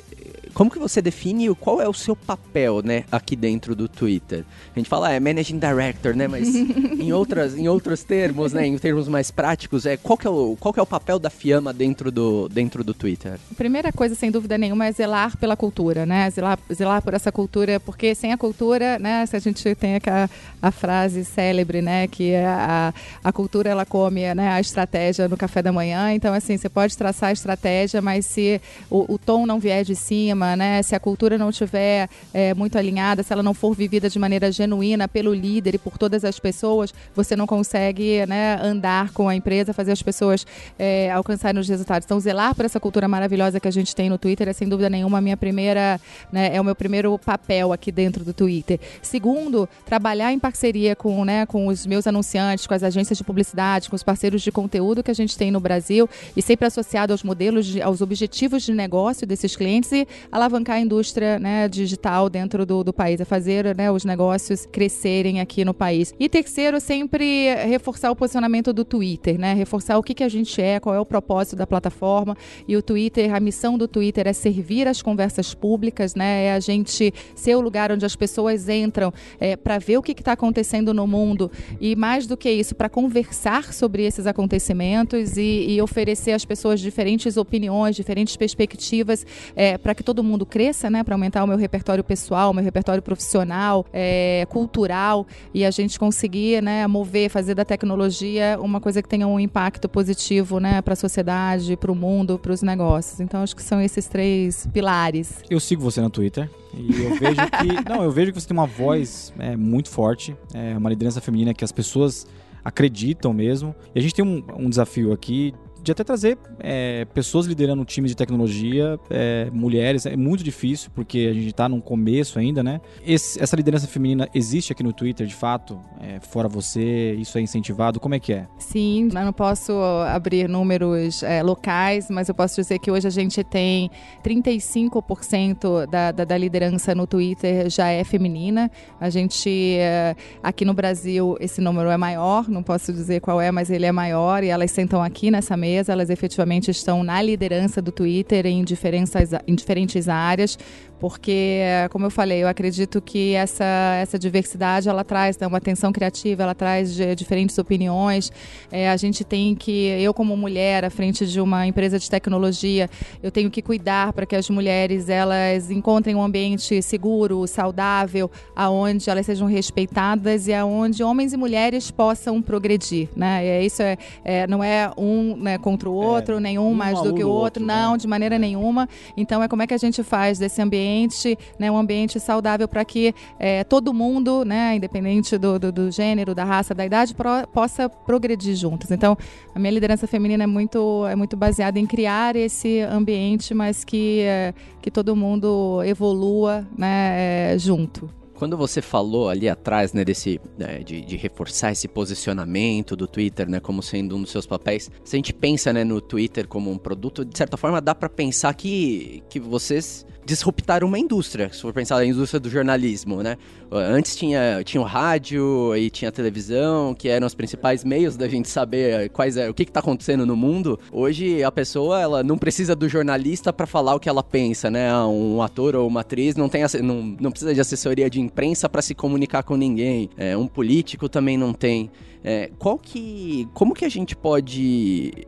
como 0.59 0.73
que 0.73 0.79
você 0.81 1.01
define 1.01 1.55
qual 1.55 1.81
é 1.81 1.89
o 1.89 1.95
seu 1.95 2.17
papel, 2.17 2.83
né, 2.83 3.05
aqui 3.13 3.37
dentro 3.37 3.77
do 3.77 3.87
Twitter? 3.87 4.45
A 4.75 4.79
gente 4.81 4.89
fala, 4.89 5.07
ah, 5.07 5.13
é 5.13 5.21
Managing 5.21 5.57
Director, 5.57 6.17
né, 6.17 6.27
mas 6.27 6.53
em, 6.99 7.13
outras, 7.13 7.57
em 7.57 7.69
outros 7.69 8.03
termos, 8.03 8.53
né, 8.53 8.67
em 8.67 8.77
termos 8.77 9.07
mais 9.07 9.31
práticos, 9.31 9.87
é, 9.87 9.97
qual, 9.97 10.19
que 10.19 10.27
é 10.27 10.31
o, 10.31 10.57
qual 10.59 10.75
que 10.75 10.81
é 10.81 10.83
o 10.83 10.87
papel 10.87 11.21
da 11.21 11.31
Fiamma 11.31 11.73
dentro 11.73 12.11
do, 12.11 12.49
dentro 12.49 12.83
do 12.83 12.93
Twitter? 12.93 13.39
A 13.53 13.55
primeira 13.55 13.93
coisa, 13.93 14.17
sem 14.17 14.33
dúvida 14.33 14.59
nenhuma, 14.59 14.87
é 14.87 14.91
zelar 14.91 15.37
pela 15.37 15.57
cultura, 15.57 16.05
né, 16.05 16.29
zelar, 16.29 16.59
zelar 16.75 17.03
por 17.03 17.15
essa 17.15 17.31
cultura, 17.31 17.79
porque 17.79 18.13
sem 18.17 18.33
a 18.33 18.37
cultura, 18.37 18.99
né, 18.99 19.25
se 19.27 19.37
a 19.37 19.39
gente 19.39 19.63
tem 19.77 19.95
a, 19.95 20.29
a 20.61 20.73
frase 20.73 21.25
célebre, 21.25 21.81
né, 21.81 22.09
que 22.09 22.33
é 22.33 22.45
a, 22.45 22.93
a 23.23 23.33
cultura, 23.33 23.71
ela 23.71 23.87
come, 23.87 24.35
né, 24.35 24.49
a 24.49 24.61
estratégia 24.61 25.29
no 25.29 25.37
café 25.37 25.63
da 25.63 25.71
manhã, 25.71 26.13
então, 26.13 26.35
assim, 26.35 26.57
você 26.57 26.69
pode 26.69 26.99
traçar 26.99 27.29
a 27.29 27.33
estratégia, 27.33 28.03
mas 28.03 28.27
se 28.27 28.61
o, 28.91 29.15
o 29.15 29.17
tom 29.17 29.47
não 29.47 29.61
vier 29.61 29.85
de 29.85 29.95
cima, 29.95 30.48
né? 30.57 30.83
Se 30.83 30.95
a 30.95 31.01
cultura 31.01 31.39
não 31.39 31.51
estiver 31.51 32.09
é, 32.33 32.55
muito 32.55 32.77
alinhada, 32.79 33.23
se 33.23 33.33
ela 33.33 33.43
não 33.43 33.55
for 33.55 33.75
vivida 33.75 34.09
de 34.09 34.19
maneira 34.19 34.51
genuína 34.51 35.09
pelo 35.09 35.35
líder 35.35 35.75
e 35.75 35.79
por 35.79 35.99
todas 35.99 36.25
as 36.25 36.39
pessoas, 36.39 36.93
você 37.15 37.37
não 37.37 37.47
consegue 37.47 38.25
né, 38.27 38.59
andar 38.63 39.13
com 39.13 39.29
a 39.29 39.35
empresa, 39.35 39.73
fazer 39.73 39.93
as 39.93 40.03
pessoas 40.03 40.47
é, 40.79 41.11
alcançarem 41.11 41.61
os 41.61 41.69
resultados. 41.69 42.05
Então, 42.05 42.19
zelar 42.21 42.55
por 42.55 42.65
essa 42.65 42.81
cultura 42.81 43.09
maravilhosa 43.09 43.61
que 43.61 43.69
a 43.69 43.71
gente 43.71 43.95
tem 43.95 44.09
no 44.09 44.19
Twitter 44.19 44.49
é 44.49 44.53
sem 44.53 44.69
dúvida 44.69 44.91
nenhuma 44.91 45.19
a 45.19 45.21
minha 45.21 45.37
primeira, 45.37 46.01
né, 46.33 46.55
é 46.55 46.61
o 46.61 46.65
meu 46.65 46.75
primeiro 46.75 47.19
papel 47.19 47.73
aqui 47.73 47.91
dentro 47.91 48.25
do 48.25 48.33
Twitter. 48.33 48.79
Segundo, 49.03 49.69
trabalhar 49.85 50.33
em 50.33 50.39
parceria 50.39 50.95
com, 50.95 51.25
né, 51.25 51.47
com 51.47 51.67
os 51.67 51.87
meus 51.87 52.07
anunciantes, 52.07 52.67
com 52.67 52.75
as 52.75 52.83
agências 52.83 53.19
de 53.19 53.25
publicidade, 53.25 53.89
com 53.89 53.97
os 53.97 54.03
parceiros 54.03 54.43
de 54.43 54.53
conteúdo 54.53 55.03
que 55.03 55.11
a 55.11 55.15
gente 55.15 55.37
tem 55.37 55.51
no 55.51 55.61
Brasil 55.61 56.09
e 56.37 56.43
sempre 56.43 56.67
associado 56.67 57.13
aos 57.13 57.23
modelos, 57.23 57.67
de, 57.67 57.83
aos 57.83 58.01
objetivos 58.01 58.63
de 58.63 58.73
negócio 58.73 59.27
desses 59.27 59.57
clientes 59.57 59.91
e 59.93 60.07
alavancar 60.31 60.77
a 60.77 60.81
indústria 60.81 61.39
né, 61.39 61.69
digital 61.69 62.29
dentro 62.29 62.65
do, 62.65 62.85
do 62.85 62.93
país, 62.93 63.21
a 63.21 63.25
fazer 63.25 63.77
né, 63.77 63.91
os 63.91 64.05
negócios 64.05 64.67
crescerem 64.67 65.41
aqui 65.41 65.65
no 65.65 65.75
país. 65.75 66.15
E 66.19 66.29
terceiro, 66.29 66.81
sempre 66.81 67.55
reforçar 67.67 68.11
o 68.11 68.17
posicionamento 68.17 68.73
do 68.73 68.85
Twitter, 68.85 69.39
né? 69.39 69.55
Reforçar 69.55 69.99
o 69.99 70.03
que, 70.03 70.15
que 70.15 70.25
a 70.25 70.29
gente 70.29 70.61
é, 70.61 70.81
qual 70.81 70.95
é 70.95 71.01
o 71.01 71.07
propósito 71.07 71.57
da 71.57 71.67
plataforma. 71.67 72.37
E 72.67 72.77
o 72.77 72.83
Twitter, 72.83 73.35
a 73.35 73.41
missão 73.41 73.79
do 73.79 73.89
Twitter 73.89 74.27
é 74.27 74.33
servir 74.33 74.87
as 74.87 75.03
conversas 75.03 75.55
públicas, 75.55 76.15
né? 76.15 76.45
É 76.47 76.53
a 76.53 76.61
gente 76.61 77.13
ser 77.35 77.55
o 77.57 77.61
lugar 77.61 77.91
onde 77.93 78.05
as 78.05 78.17
pessoas 78.17 78.69
entram 78.69 79.13
é, 79.41 79.57
para 79.57 79.79
ver 79.79 79.99
o 79.99 80.03
que 80.03 80.13
está 80.13 80.33
acontecendo 80.33 80.93
no 80.95 81.07
mundo 81.07 81.51
e 81.81 81.95
mais 81.97 82.27
do 82.27 82.37
que 82.37 82.51
isso, 82.51 82.75
para 82.75 82.89
conversar 82.89 83.73
sobre 83.73 84.05
esses 84.05 84.27
acontecimentos 84.27 85.37
e, 85.37 85.67
e, 85.71 85.83
oferecer 85.83 86.33
às 86.33 86.45
pessoas 86.45 86.81
diferentes 86.81 87.37
opiniões, 87.37 87.97
diferentes 87.97 88.37
perspectivas, 88.37 89.27
é, 89.55 89.79
para 89.79 89.95
que 89.95 90.03
todo 90.03 90.18
mundo 90.23 90.47
cresça, 90.47 90.91
né, 90.91 91.03
para 91.03 91.15
aumentar 91.15 91.45
o 91.45 91.47
meu 91.47 91.57
repertório 91.57 92.03
pessoal, 92.05 92.53
meu 92.53 92.65
repertório 92.65 93.03
profissional, 93.03 93.87
é, 93.93 94.47
cultural 94.49 95.27
e 95.53 95.65
a 95.65 95.71
gente 95.71 95.99
conseguir, 95.99 96.63
né, 96.63 96.87
mover, 96.87 97.31
fazer 97.31 97.55
da 97.55 97.65
tecnologia 97.65 98.59
uma 98.61 98.81
coisa 98.81 99.03
que 99.03 99.09
tenha 99.09 99.27
um 99.27 99.39
impacto 99.39 99.89
positivo, 99.89 100.59
né, 100.61 100.81
para 100.83 100.93
a 100.93 100.97
sociedade, 100.97 101.77
para 101.77 101.93
o 101.93 101.95
mundo, 101.95 102.39
para 102.39 102.53
os 102.53 102.63
negócios. 102.63 103.21
Então 103.21 103.43
acho 103.43 103.55
que 103.55 103.63
são 103.63 103.81
esses 103.81 104.07
três 104.07 104.67
pilares. 104.73 105.43
Eu 105.51 105.61
sigo 105.61 105.83
você 105.83 106.01
no 106.01 106.11
Twitter. 106.11 106.49
E 106.75 107.03
eu 107.03 107.15
vejo 107.17 107.41
que. 107.51 107.89
não, 107.89 108.03
eu 108.03 108.11
vejo 108.11 108.33
que 108.33 108.41
você 108.41 108.47
tem 108.47 108.57
uma 108.57 108.67
voz 108.67 109.33
é, 109.39 109.57
muito 109.57 109.89
forte, 109.89 110.37
é 110.53 110.77
uma 110.77 110.91
liderança 110.91 111.21
feminina 111.21 111.55
que 111.55 111.65
as 111.65 111.73
pessoas 111.73 112.27
acreditam 112.65 113.33
mesmo. 113.33 113.75
E 113.95 113.99
a 113.99 114.03
gente 114.03 114.15
tem 114.15 114.25
um, 114.25 114.45
um 114.57 114.69
desafio 114.69 115.13
aqui 115.13 115.55
de 115.89 115.93
até 115.93 116.05
trazer 116.05 116.39
é, 116.61 117.07
pessoas 117.15 117.47
liderando 117.47 117.85
times 117.85 118.11
de 118.11 118.17
tecnologia, 118.17 118.99
é, 119.11 119.49
mulheres. 119.51 120.05
É 120.05 120.17
muito 120.17 120.45
difícil, 120.45 120.91
porque 120.95 121.29
a 121.31 121.33
gente 121.35 121.49
está 121.49 121.69
num 121.69 121.81
começo 121.81 122.39
ainda, 122.39 122.63
né? 122.63 122.81
Esse, 123.05 123.43
essa 123.43 123.57
liderança 123.57 123.87
feminina 123.87 124.29
existe 124.35 124.73
aqui 124.73 124.83
no 124.83 124.93
Twitter, 124.93 125.27
de 125.27 125.35
fato? 125.35 125.81
É, 126.01 126.21
fora 126.21 126.47
você, 126.47 127.15
isso 127.15 127.39
é 127.39 127.41
incentivado? 127.41 127.99
Como 127.99 128.15
é 128.15 128.19
que 128.19 128.33
é? 128.35 128.47
Sim, 128.59 129.09
eu 129.15 129.25
não 129.25 129.33
posso 129.33 129.73
abrir 130.07 130.49
números 130.49 131.23
é, 131.23 131.43
locais, 131.43 132.09
mas 132.11 132.29
eu 132.29 132.35
posso 132.35 132.57
dizer 132.57 132.79
que 132.79 132.91
hoje 132.91 133.07
a 133.07 133.11
gente 133.11 133.43
tem 133.43 133.91
35% 134.23 135.87
da, 135.87 136.13
da, 136.13 136.25
da 136.25 136.37
liderança 136.37 136.95
no 136.95 137.07
Twitter 137.07 137.71
já 137.71 137.89
é 137.89 138.05
feminina. 138.05 138.71
A 139.01 139.09
gente, 139.09 139.77
é, 139.79 140.15
aqui 140.43 140.65
no 140.67 140.75
Brasil, 140.75 141.37
esse 141.41 141.63
número 141.63 141.89
é 141.89 141.97
maior, 141.97 142.47
não 142.49 142.63
posso 142.63 142.93
dizer 142.93 143.21
qual 143.21 143.41
é, 143.41 143.51
mas 143.51 143.71
ele 143.71 143.87
é 143.87 143.93
maior 143.93 144.45
e 144.45 144.49
elas 144.49 144.71
sentam 144.71 145.03
aqui 145.03 145.31
nessa 145.31 145.57
mesa, 145.57 145.78
elas 145.87 146.09
efetivamente 146.09 146.71
estão 146.71 147.05
na 147.05 147.21
liderança 147.21 147.83
do 147.83 147.93
Twitter 147.93 148.47
em, 148.47 148.65
diferentes, 148.65 149.13
em 149.47 149.55
diferentes 149.55 150.09
áreas 150.09 150.59
porque, 151.01 151.61
como 151.91 152.07
eu 152.07 152.11
falei, 152.11 152.43
eu 152.43 152.49
acredito 152.49 153.01
que 153.01 153.35
essa, 153.35 153.65
essa 154.01 154.19
diversidade 154.19 154.89
ela 154.89 155.05
traz 155.05 155.39
né, 155.39 155.47
uma 155.47 155.59
atenção 155.59 155.93
criativa, 155.93 156.43
ela 156.43 156.55
traz 156.55 156.95
de, 156.95 157.15
diferentes 157.15 157.57
opiniões. 157.57 158.33
É, 158.71 158.91
a 158.91 158.97
gente 158.97 159.25
tem 159.25 159.55
que, 159.55 159.87
eu 160.01 160.13
como 160.13 160.37
mulher, 160.37 160.85
à 160.85 160.91
frente 160.91 161.27
de 161.27 161.41
uma 161.41 161.67
empresa 161.67 161.99
de 161.99 162.11
tecnologia, 162.11 162.91
eu 163.23 163.31
tenho 163.31 163.51
que 163.51 163.63
cuidar 163.63 164.13
para 164.13 164.27
que 164.27 164.35
as 164.35 164.51
mulheres 164.51 165.09
elas 165.09 165.71
encontrem 165.71 166.17
um 166.17 166.23
ambiente 166.23 166.83
seguro, 166.83 167.47
saudável, 167.47 168.31
aonde 168.57 169.09
elas 169.09 169.25
sejam 169.25 169.47
respeitadas 169.47 170.49
e 170.49 170.55
aonde 170.55 171.03
homens 171.03 171.33
e 171.33 171.37
mulheres 171.37 171.91
possam 171.91 172.43
progredir, 172.43 173.09
né? 173.15 173.45
E 173.45 173.67
isso 173.67 173.83
é, 173.83 173.97
é 174.25 174.47
não 174.47 174.65
é 174.65 174.91
um 174.97 175.37
né, 175.37 175.59
contra 175.59 175.89
o 175.89 175.95
outro, 175.95 176.37
é, 176.37 176.41
nenhum 176.41 176.71
um 176.71 176.75
mais 176.75 177.01
do 177.01 177.15
que 177.15 177.23
o 177.23 177.29
outro, 177.29 177.63
outro 177.63 177.65
não, 177.65 177.93
né? 177.93 177.99
de 177.99 178.07
maneira 178.09 178.35
é. 178.35 178.39
nenhuma. 178.39 178.89
Então 179.17 179.43
é 179.43 179.49
como 179.49 179.63
é 179.63 179.67
que 179.67 179.75
a 179.75 179.79
gente 179.79 180.03
faz 180.03 180.39
desse 180.39 180.61
ambiente 180.61 180.88
ambiente, 180.89 181.39
né, 181.59 181.71
um 181.71 181.77
ambiente 181.77 182.19
saudável 182.19 182.67
para 182.67 182.85
que 182.85 183.15
é, 183.39 183.63
todo 183.65 183.93
mundo, 183.93 184.45
né, 184.45 184.77
independente 184.77 185.37
do, 185.37 185.59
do, 185.59 185.71
do, 185.71 185.91
gênero, 185.91 186.35
da 186.35 186.45
raça, 186.45 186.75
da 186.75 186.85
idade, 186.85 187.15
pro, 187.15 187.47
possa 187.53 187.89
progredir 187.89 188.55
juntos. 188.55 188.91
Então, 188.91 189.17
a 189.55 189.59
minha 189.59 189.71
liderança 189.71 190.07
feminina 190.07 190.45
é 190.45 190.47
muito, 190.47 191.07
é 191.07 191.15
muito 191.15 191.37
baseada 191.37 191.79
em 191.79 191.87
criar 191.87 192.35
esse 192.37 192.81
ambiente, 192.81 193.53
mas 193.53 193.85
que, 193.85 194.21
é, 194.21 194.55
que 194.81 194.91
todo 194.91 195.15
mundo 195.15 195.83
evolua 195.85 196.67
né, 196.77 197.53
é, 197.53 197.59
junto. 197.59 198.11
Quando 198.35 198.57
você 198.57 198.81
falou 198.81 199.29
ali 199.29 199.49
atrás, 199.49 199.93
né, 199.93 200.05
desse, 200.05 200.41
né, 200.57 200.79
de, 200.79 201.01
de, 201.01 201.17
reforçar 201.17 201.73
esse 201.73 201.89
posicionamento 201.89 202.95
do 202.95 203.09
Twitter, 203.09 203.51
né, 203.51 203.59
como 203.59 203.83
sendo 203.83 204.17
um 204.17 204.23
dos 204.23 204.31
seus 204.31 204.47
papéis, 204.47 204.89
se 205.03 205.17
a 205.17 205.19
gente 205.19 205.33
pensa, 205.33 205.73
né, 205.73 205.83
no 205.83 206.01
Twitter 206.01 206.47
como 206.47 206.71
um 206.71 206.79
produto, 206.79 207.25
de 207.25 207.37
certa 207.37 207.57
forma 207.57 207.81
dá 207.81 207.97
para 207.97 208.09
pensar 208.09 208.55
que, 208.55 209.25
que 209.29 209.41
vocês 209.41 210.07
disruptar 210.29 210.85
uma 210.85 210.99
indústria, 210.99 211.51
se 211.51 211.63
for 211.63 211.73
pensar 211.73 211.97
na 211.97 212.05
indústria 212.05 212.39
do 212.39 212.51
jornalismo, 212.51 213.23
né? 213.23 213.39
Antes 213.73 214.15
tinha, 214.15 214.63
tinha 214.63 214.79
o 214.79 214.85
rádio 214.85 215.75
e 215.75 215.89
tinha 215.89 216.11
a 216.11 216.13
televisão, 216.13 216.95
que 216.95 217.09
eram 217.09 217.27
os 217.27 217.35
principais 217.35 217.83
meios 217.83 218.15
da 218.15 218.29
gente 218.29 218.47
saber 218.47 219.09
quais 219.09 219.39
é, 219.39 219.49
o 219.49 219.55
que 219.55 219.63
está 219.63 219.81
acontecendo 219.81 220.27
no 220.27 220.37
mundo. 220.37 220.79
Hoje 220.93 221.43
a 221.43 221.51
pessoa 221.51 221.99
ela 221.99 222.23
não 222.23 222.37
precisa 222.37 222.77
do 222.77 222.87
jornalista 222.91 223.55
para 223.55 223.67
falar 223.67 223.95
o 223.95 224.01
que 224.01 224.09
ela 224.09 224.23
pensa, 224.23 224.71
né? 224.71 224.91
Ah, 224.91 225.07
um 225.07 225.41
ator 225.41 225.75
ou 225.75 225.89
uma 225.89 226.01
atriz 226.01 226.37
não, 226.37 226.49
tem, 226.49 226.63
não, 226.83 227.17
não 227.19 227.31
precisa 227.31 227.55
de 227.55 227.61
assessoria 227.63 228.11
de 228.11 228.21
imprensa 228.21 228.69
para 228.69 228.83
se 228.83 228.95
comunicar 228.95 229.43
com 229.43 229.57
ninguém. 229.57 230.11
É, 230.19 230.37
um 230.37 230.47
político 230.47 231.09
também 231.09 231.39
não 231.39 231.55
tem. 231.55 231.91
É, 232.23 232.51
qual 232.59 232.79
que. 232.79 233.49
Como 233.55 233.73
que 233.73 233.87
a 233.87 233.89
gente 233.89 234.15
pode 234.15 235.27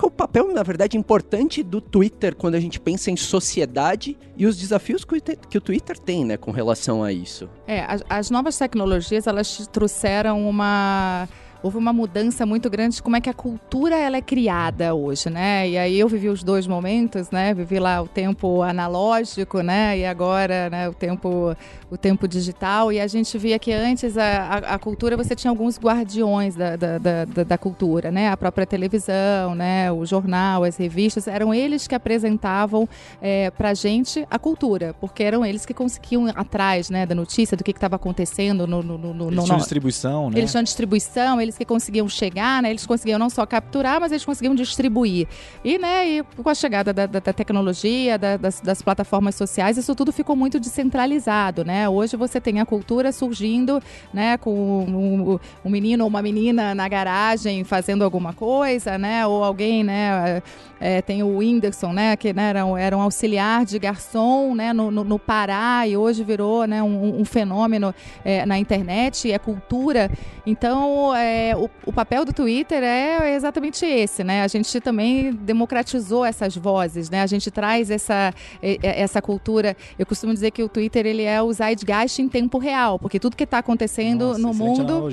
que 0.00 0.06
é 0.06 0.08
o 0.08 0.10
papel, 0.10 0.52
na 0.52 0.62
verdade, 0.62 0.96
importante 0.96 1.62
do 1.62 1.78
Twitter 1.78 2.34
quando 2.34 2.54
a 2.54 2.60
gente 2.60 2.80
pensa 2.80 3.10
em 3.10 3.16
sociedade 3.16 4.16
e 4.34 4.46
os 4.46 4.56
desafios 4.56 5.04
que 5.04 5.58
o 5.58 5.60
Twitter 5.60 5.98
tem, 5.98 6.24
né, 6.24 6.38
com 6.38 6.50
relação 6.50 7.04
a 7.04 7.12
isso? 7.12 7.50
É, 7.66 7.82
as, 7.82 8.02
as 8.08 8.30
novas 8.30 8.56
tecnologias, 8.56 9.26
elas 9.26 9.68
trouxeram 9.70 10.48
uma 10.48 11.28
houve 11.62 11.76
uma 11.76 11.92
mudança 11.92 12.46
muito 12.46 12.70
grande 12.70 12.96
de 12.96 13.02
como 13.02 13.16
é 13.16 13.20
que 13.20 13.28
a 13.28 13.34
cultura 13.34 13.96
ela 13.96 14.16
é 14.16 14.22
criada 14.22 14.94
hoje, 14.94 15.28
né? 15.28 15.68
E 15.68 15.78
aí 15.78 15.98
eu 15.98 16.08
vivi 16.08 16.28
os 16.28 16.42
dois 16.42 16.66
momentos, 16.66 17.30
né? 17.30 17.52
Vivi 17.52 17.78
lá 17.78 18.00
o 18.00 18.08
tempo 18.08 18.62
analógico, 18.62 19.60
né? 19.60 19.98
E 19.98 20.06
agora, 20.06 20.70
né? 20.70 20.88
O 20.88 20.94
tempo, 20.94 21.56
o 21.90 21.96
tempo 21.96 22.26
digital. 22.26 22.92
E 22.92 23.00
a 23.00 23.06
gente 23.06 23.36
via 23.36 23.58
que 23.58 23.72
antes 23.72 24.16
a, 24.16 24.24
a, 24.24 24.56
a 24.74 24.78
cultura 24.78 25.16
você 25.16 25.34
tinha 25.34 25.50
alguns 25.50 25.78
guardiões 25.78 26.54
da, 26.54 26.76
da, 26.76 26.98
da, 26.98 27.44
da, 27.44 27.58
cultura, 27.58 28.10
né? 28.10 28.28
A 28.28 28.36
própria 28.36 28.66
televisão, 28.66 29.54
né? 29.54 29.92
O 29.92 30.04
jornal, 30.06 30.64
as 30.64 30.76
revistas 30.76 31.28
eram 31.28 31.52
eles 31.52 31.86
que 31.86 31.94
apresentavam 31.94 32.88
é, 33.20 33.50
para 33.50 33.74
gente 33.74 34.26
a 34.30 34.38
cultura, 34.38 34.94
porque 35.00 35.22
eram 35.22 35.44
eles 35.44 35.66
que 35.66 35.74
conseguiam 35.74 36.26
atrás, 36.34 36.88
né? 36.90 37.04
Da 37.04 37.14
notícia 37.14 37.56
do 37.56 37.62
que 37.62 37.70
estava 37.70 37.96
acontecendo 37.96 38.66
no, 38.66 38.82
no, 38.82 38.98
no, 38.98 39.14
no 39.14 39.30
eles 39.30 39.44
tinham 39.44 39.58
distribuição, 39.58 40.30
né? 40.30 40.38
Eles 40.38 40.50
tinham 40.50 40.62
distribuição, 40.62 41.40
eles 41.40 41.49
que 41.56 41.64
conseguiam 41.64 42.08
chegar, 42.08 42.62
né, 42.62 42.70
eles 42.70 42.86
conseguiam 42.86 43.18
não 43.18 43.30
só 43.30 43.44
capturar, 43.46 44.00
mas 44.00 44.12
eles 44.12 44.24
conseguiam 44.24 44.54
distribuir. 44.54 45.26
E, 45.64 45.78
né, 45.78 46.08
e 46.08 46.22
com 46.22 46.48
a 46.48 46.54
chegada 46.54 46.92
da, 46.92 47.06
da, 47.06 47.20
da 47.20 47.32
tecnologia, 47.32 48.18
da, 48.18 48.36
das, 48.36 48.60
das, 48.60 48.82
plataformas 48.82 49.34
sociais, 49.34 49.76
isso 49.76 49.94
tudo 49.94 50.12
ficou 50.12 50.34
muito 50.34 50.58
descentralizado, 50.58 51.64
né? 51.64 51.88
Hoje 51.88 52.16
você 52.16 52.40
tem 52.40 52.60
a 52.60 52.66
cultura 52.66 53.12
surgindo, 53.12 53.82
né, 54.12 54.36
com 54.38 54.50
um, 54.52 55.38
um 55.64 55.70
menino 55.70 56.04
ou 56.04 56.08
uma 56.08 56.22
menina 56.22 56.74
na 56.74 56.88
garagem 56.88 57.62
fazendo 57.64 58.04
alguma 58.04 58.32
coisa, 58.32 58.98
né, 58.98 59.26
ou 59.26 59.44
alguém, 59.44 59.84
né, 59.84 60.42
é, 60.80 61.02
tem 61.02 61.22
o 61.22 61.38
Whindersson, 61.38 61.92
né, 61.92 62.16
que 62.16 62.32
né, 62.32 62.50
era, 62.50 62.64
um, 62.64 62.76
era 62.76 62.96
um 62.96 63.00
auxiliar 63.00 63.64
de 63.64 63.78
garçom, 63.78 64.54
né, 64.54 64.72
no, 64.72 64.90
no, 64.90 65.04
no 65.04 65.18
Pará 65.18 65.86
e 65.86 65.96
hoje 65.96 66.24
virou, 66.24 66.66
né, 66.66 66.82
um, 66.82 67.20
um 67.20 67.24
fenômeno 67.24 67.94
é, 68.24 68.46
na 68.46 68.58
internet, 68.58 69.30
é 69.30 69.38
cultura. 69.38 70.10
Então, 70.46 71.14
é, 71.14 71.39
é, 71.40 71.56
o, 71.56 71.70
o, 71.86 71.92
papel 71.92 72.24
do 72.24 72.32
Twitter 72.32 72.82
é 72.82 73.34
exatamente 73.34 73.84
esse, 73.86 74.22
né? 74.22 74.42
A 74.42 74.48
gente 74.48 74.80
também 74.80 75.32
democratizou 75.32 76.24
essas 76.24 76.56
vozes, 76.56 77.08
né? 77.08 77.22
A 77.22 77.26
gente 77.26 77.50
traz 77.50 77.90
essa, 77.90 78.34
essa 78.82 79.22
cultura. 79.22 79.76
Eu 79.98 80.04
costumo 80.04 80.34
dizer 80.34 80.50
que 80.50 80.62
o 80.62 80.68
Twitter 80.68 81.06
ele 81.06 81.22
é 81.22 81.40
o 81.42 81.52
zeitgeist 81.52 82.20
em 82.20 82.28
tempo 82.28 82.58
real, 82.58 82.98
porque 82.98 83.18
tudo 83.18 83.36
que 83.36 83.44
está 83.44 83.58
acontecendo 83.58 84.28
Nossa, 84.28 84.40
no 84.40 84.54
mundo 84.54 85.08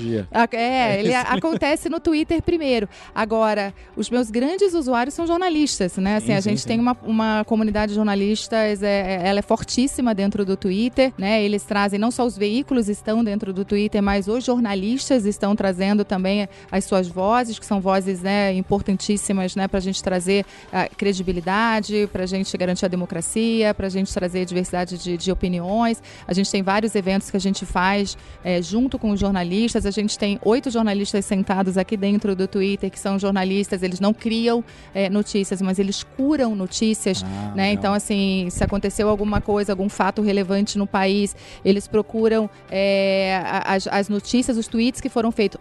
é, 0.52 0.58
é 0.58 1.00
ele 1.00 1.14
acontece 1.16 1.90
no 1.90 2.00
Twitter 2.00 2.42
primeiro. 2.42 2.90
Agora, 3.16 3.74
os 3.96 4.10
meus 4.10 4.30
grandes 4.30 4.74
usuários 4.74 5.14
são 5.14 5.26
jornalistas, 5.26 5.96
né? 5.98 6.18
Assim, 6.18 6.28
sim, 6.28 6.34
a 6.34 6.42
gente 6.42 6.62
sim, 6.62 6.68
tem 6.68 6.80
uma, 6.80 6.98
uma 7.04 7.44
comunidade 7.46 7.92
de 7.92 7.96
jornalistas, 7.96 8.84
é, 8.84 9.22
é, 9.24 9.28
ela 9.30 9.40
é 9.40 9.42
fortíssima 9.42 10.14
dentro 10.14 10.44
do 10.44 10.58
Twitter, 10.58 11.14
né? 11.18 11.42
Eles 11.42 11.64
trazem 11.64 11.98
não 11.98 12.12
só 12.12 12.26
os 12.26 12.38
veículos 12.38 12.90
estão 12.90 13.24
dentro 13.24 13.54
do 13.54 13.64
Twitter, 13.64 14.04
mas 14.04 14.28
os 14.28 14.44
jornalistas 14.44 15.26
estão 15.26 15.56
trazendo 15.56 16.04
também 16.04 16.17
também 16.18 16.50
as 16.72 16.84
suas 16.84 17.08
vozes, 17.08 17.60
que 17.60 17.66
são 17.66 17.80
vozes 17.80 18.22
né, 18.22 18.52
importantíssimas 18.54 19.56
né, 19.56 19.68
para 19.68 19.78
a 19.78 19.82
gente 19.82 20.02
trazer 20.02 20.44
a 20.74 20.88
credibilidade, 20.90 22.10
para 22.12 22.24
a 22.24 22.26
gente 22.26 22.58
garantir 22.58 22.86
a 22.86 22.88
democracia, 22.88 23.74
para 23.74 23.86
a 23.86 23.90
gente 23.90 24.12
trazer 24.12 24.44
diversidade 24.46 24.98
de, 24.98 25.16
de, 25.16 25.32
opiniões. 25.32 26.02
A 26.28 26.34
gente 26.34 26.50
tem 26.50 26.64
vários 26.64 26.96
eventos 26.96 27.30
que 27.30 27.38
a 27.38 27.40
gente 27.40 27.66
faz 27.66 28.18
é, 28.44 28.62
junto 28.62 28.98
com 28.98 29.12
os 29.12 29.20
jornalistas. 29.20 29.86
A 29.86 29.92
gente 29.92 30.18
tem 30.18 30.40
oito 30.44 30.72
jornalistas 30.72 31.24
sentados 31.24 31.78
aqui 31.78 31.96
dentro 31.96 32.36
do 32.36 32.48
Twitter, 32.48 32.90
que 32.90 33.00
são 33.00 33.20
jornalistas, 33.20 33.84
eles 33.84 34.00
não 34.00 34.14
criam 34.14 34.64
é, 34.96 35.10
notícias, 35.10 35.62
mas 35.62 35.78
eles 35.78 36.04
curam 36.04 36.56
notícias. 36.56 37.24
Ah, 37.24 37.54
né? 37.56 37.72
Então, 37.72 37.94
assim, 37.94 38.48
se 38.50 38.64
aconteceu 38.64 39.08
alguma 39.08 39.40
coisa, 39.40 39.72
algum 39.72 39.88
fato 39.88 40.24
relevante 40.24 40.78
no 40.80 40.88
país, 40.88 41.36
eles 41.64 41.88
procuram 41.88 42.50
é, 42.72 43.40
as, 43.66 43.88
as 43.88 44.10
notícias, 44.10 44.58
os 44.58 44.68
tweets 44.68 45.00
que 45.00 45.10
foram 45.10 45.32
feitos, 45.32 45.60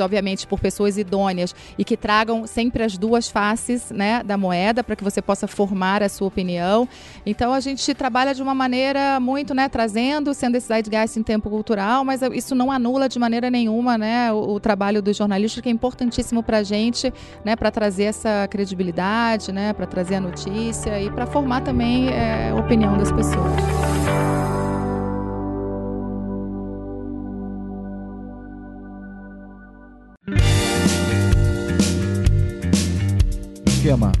obviamente, 0.00 0.46
por 0.46 0.60
pessoas 0.60 0.98
idôneas 0.98 1.54
e 1.78 1.84
que 1.84 1.96
tragam 1.96 2.46
sempre 2.46 2.82
as 2.82 2.96
duas 2.96 3.28
faces 3.28 3.90
né, 3.90 4.22
da 4.22 4.36
moeda 4.36 4.82
para 4.82 4.96
que 4.96 5.04
você 5.04 5.20
possa 5.20 5.46
formar 5.46 6.02
a 6.02 6.08
sua 6.08 6.28
opinião. 6.28 6.88
Então 7.24 7.52
a 7.52 7.60
gente 7.60 7.94
trabalha 7.94 8.34
de 8.34 8.42
uma 8.42 8.54
maneira 8.54 9.18
muito, 9.20 9.54
né, 9.54 9.68
trazendo, 9.68 10.32
sendo 10.34 10.56
esse 10.56 10.68
zeitgeist 10.68 11.18
em 11.18 11.22
tempo 11.22 11.48
cultural, 11.50 12.04
mas 12.04 12.20
isso 12.32 12.54
não 12.54 12.70
anula 12.70 13.08
de 13.08 13.18
maneira 13.18 13.50
nenhuma 13.50 13.98
né, 13.98 14.32
o, 14.32 14.54
o 14.54 14.60
trabalho 14.60 15.02
dos 15.02 15.16
jornalistas, 15.16 15.62
que 15.62 15.68
é 15.68 15.72
importantíssimo 15.72 16.42
para 16.42 16.58
a 16.58 16.62
gente, 16.62 17.12
né, 17.44 17.56
para 17.56 17.70
trazer 17.70 18.04
essa 18.04 18.46
credibilidade, 18.48 19.52
né, 19.52 19.72
para 19.72 19.86
trazer 19.86 20.16
a 20.16 20.20
notícia 20.20 21.00
e 21.00 21.10
para 21.10 21.26
formar 21.26 21.62
também 21.62 22.08
é, 22.08 22.50
a 22.50 22.54
opinião 22.54 22.96
das 22.96 23.10
pessoas. 23.12 24.45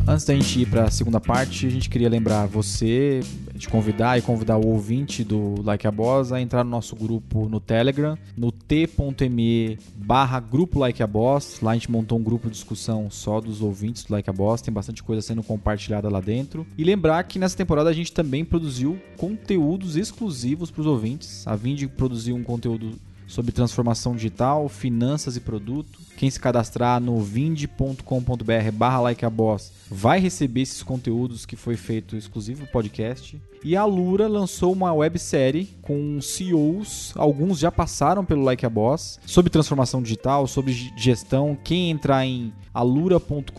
Antes 0.06 0.24
da 0.24 0.32
gente 0.32 0.60
ir 0.60 0.66
para 0.66 0.84
a 0.84 0.90
segunda 0.92 1.18
parte, 1.18 1.66
a 1.66 1.68
gente 1.68 1.90
queria 1.90 2.08
lembrar 2.08 2.46
você 2.46 3.18
de 3.52 3.66
convidar 3.68 4.16
e 4.16 4.22
convidar 4.22 4.58
o 4.58 4.64
ouvinte 4.64 5.24
do 5.24 5.60
Like 5.60 5.84
a 5.88 5.90
Boss 5.90 6.30
a 6.30 6.40
entrar 6.40 6.62
no 6.62 6.70
nosso 6.70 6.94
grupo 6.94 7.48
no 7.48 7.58
Telegram, 7.58 8.16
no 8.36 8.52
t.me 8.52 9.76
barra 9.96 10.38
grupo 10.38 10.78
Like 10.78 11.02
a 11.02 11.06
Boss. 11.06 11.60
Lá 11.60 11.72
a 11.72 11.74
gente 11.74 11.90
montou 11.90 12.16
um 12.16 12.22
grupo 12.22 12.46
de 12.46 12.52
discussão 12.52 13.10
só 13.10 13.40
dos 13.40 13.60
ouvintes 13.60 14.04
do 14.04 14.12
Like 14.12 14.30
a 14.30 14.32
Boss, 14.32 14.62
tem 14.62 14.72
bastante 14.72 15.02
coisa 15.02 15.20
sendo 15.20 15.42
compartilhada 15.42 16.08
lá 16.08 16.20
dentro. 16.20 16.64
E 16.78 16.84
lembrar 16.84 17.24
que 17.24 17.36
nessa 17.36 17.56
temporada 17.56 17.90
a 17.90 17.92
gente 17.92 18.12
também 18.12 18.44
produziu 18.44 18.96
conteúdos 19.16 19.96
exclusivos 19.96 20.70
para 20.70 20.82
os 20.82 20.86
ouvintes. 20.86 21.44
A 21.44 21.56
Vind 21.56 21.88
produziu 21.88 22.36
um 22.36 22.44
conteúdo 22.44 22.92
sobre 23.26 23.52
transformação 23.52 24.14
digital, 24.14 24.68
finanças 24.68 25.36
e 25.36 25.40
produto. 25.40 25.98
Quem 26.16 26.30
se 26.30 26.40
cadastrar 26.40 27.00
no 27.00 27.20
vind.com.br 27.20 28.72
barra 28.72 29.00
likeaboss 29.02 29.72
vai 29.90 30.18
receber 30.18 30.62
esses 30.62 30.82
conteúdos 30.82 31.44
que 31.44 31.56
foi 31.56 31.76
feito 31.76 32.16
exclusivo 32.16 32.66
podcast. 32.68 33.40
E 33.64 33.76
a 33.76 33.84
Lura 33.84 34.28
lançou 34.28 34.72
uma 34.72 34.92
websérie 34.92 35.68
com 35.82 36.20
CEOs, 36.20 37.12
alguns 37.16 37.58
já 37.58 37.72
passaram 37.72 38.24
pelo 38.24 38.44
Like 38.44 38.64
a 38.64 38.70
Boss, 38.70 39.18
sobre 39.26 39.50
transformação 39.50 40.00
digital, 40.00 40.46
sobre 40.46 40.72
gestão. 40.96 41.58
Quem 41.64 41.90
entrar 41.90 42.24
em 42.24 42.52
alura.com.br 42.72 43.52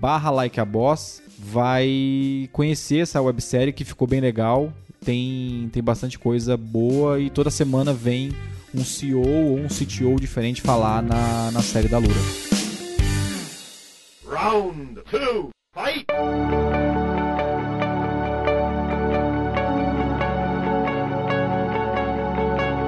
barra 0.00 0.30
likeaboss 0.30 1.20
vai 1.38 2.48
conhecer 2.52 2.98
essa 2.98 3.20
websérie 3.20 3.72
que 3.72 3.84
ficou 3.84 4.06
bem 4.06 4.20
legal 4.20 4.72
tem, 5.04 5.68
tem 5.72 5.82
bastante 5.82 6.18
coisa 6.18 6.56
boa 6.56 7.20
e 7.20 7.28
toda 7.28 7.50
semana 7.50 7.92
vem 7.92 8.30
um 8.74 8.84
CEO 8.84 9.20
ou 9.20 9.58
um 9.58 9.68
CTO 9.68 10.16
diferente 10.18 10.62
falar 10.62 11.02
na, 11.02 11.50
na 11.50 11.62
série 11.62 11.88
da 11.88 11.98
Lura. 11.98 12.14
Round 14.26 15.02
two, 15.10 15.50
fight! 15.74 16.06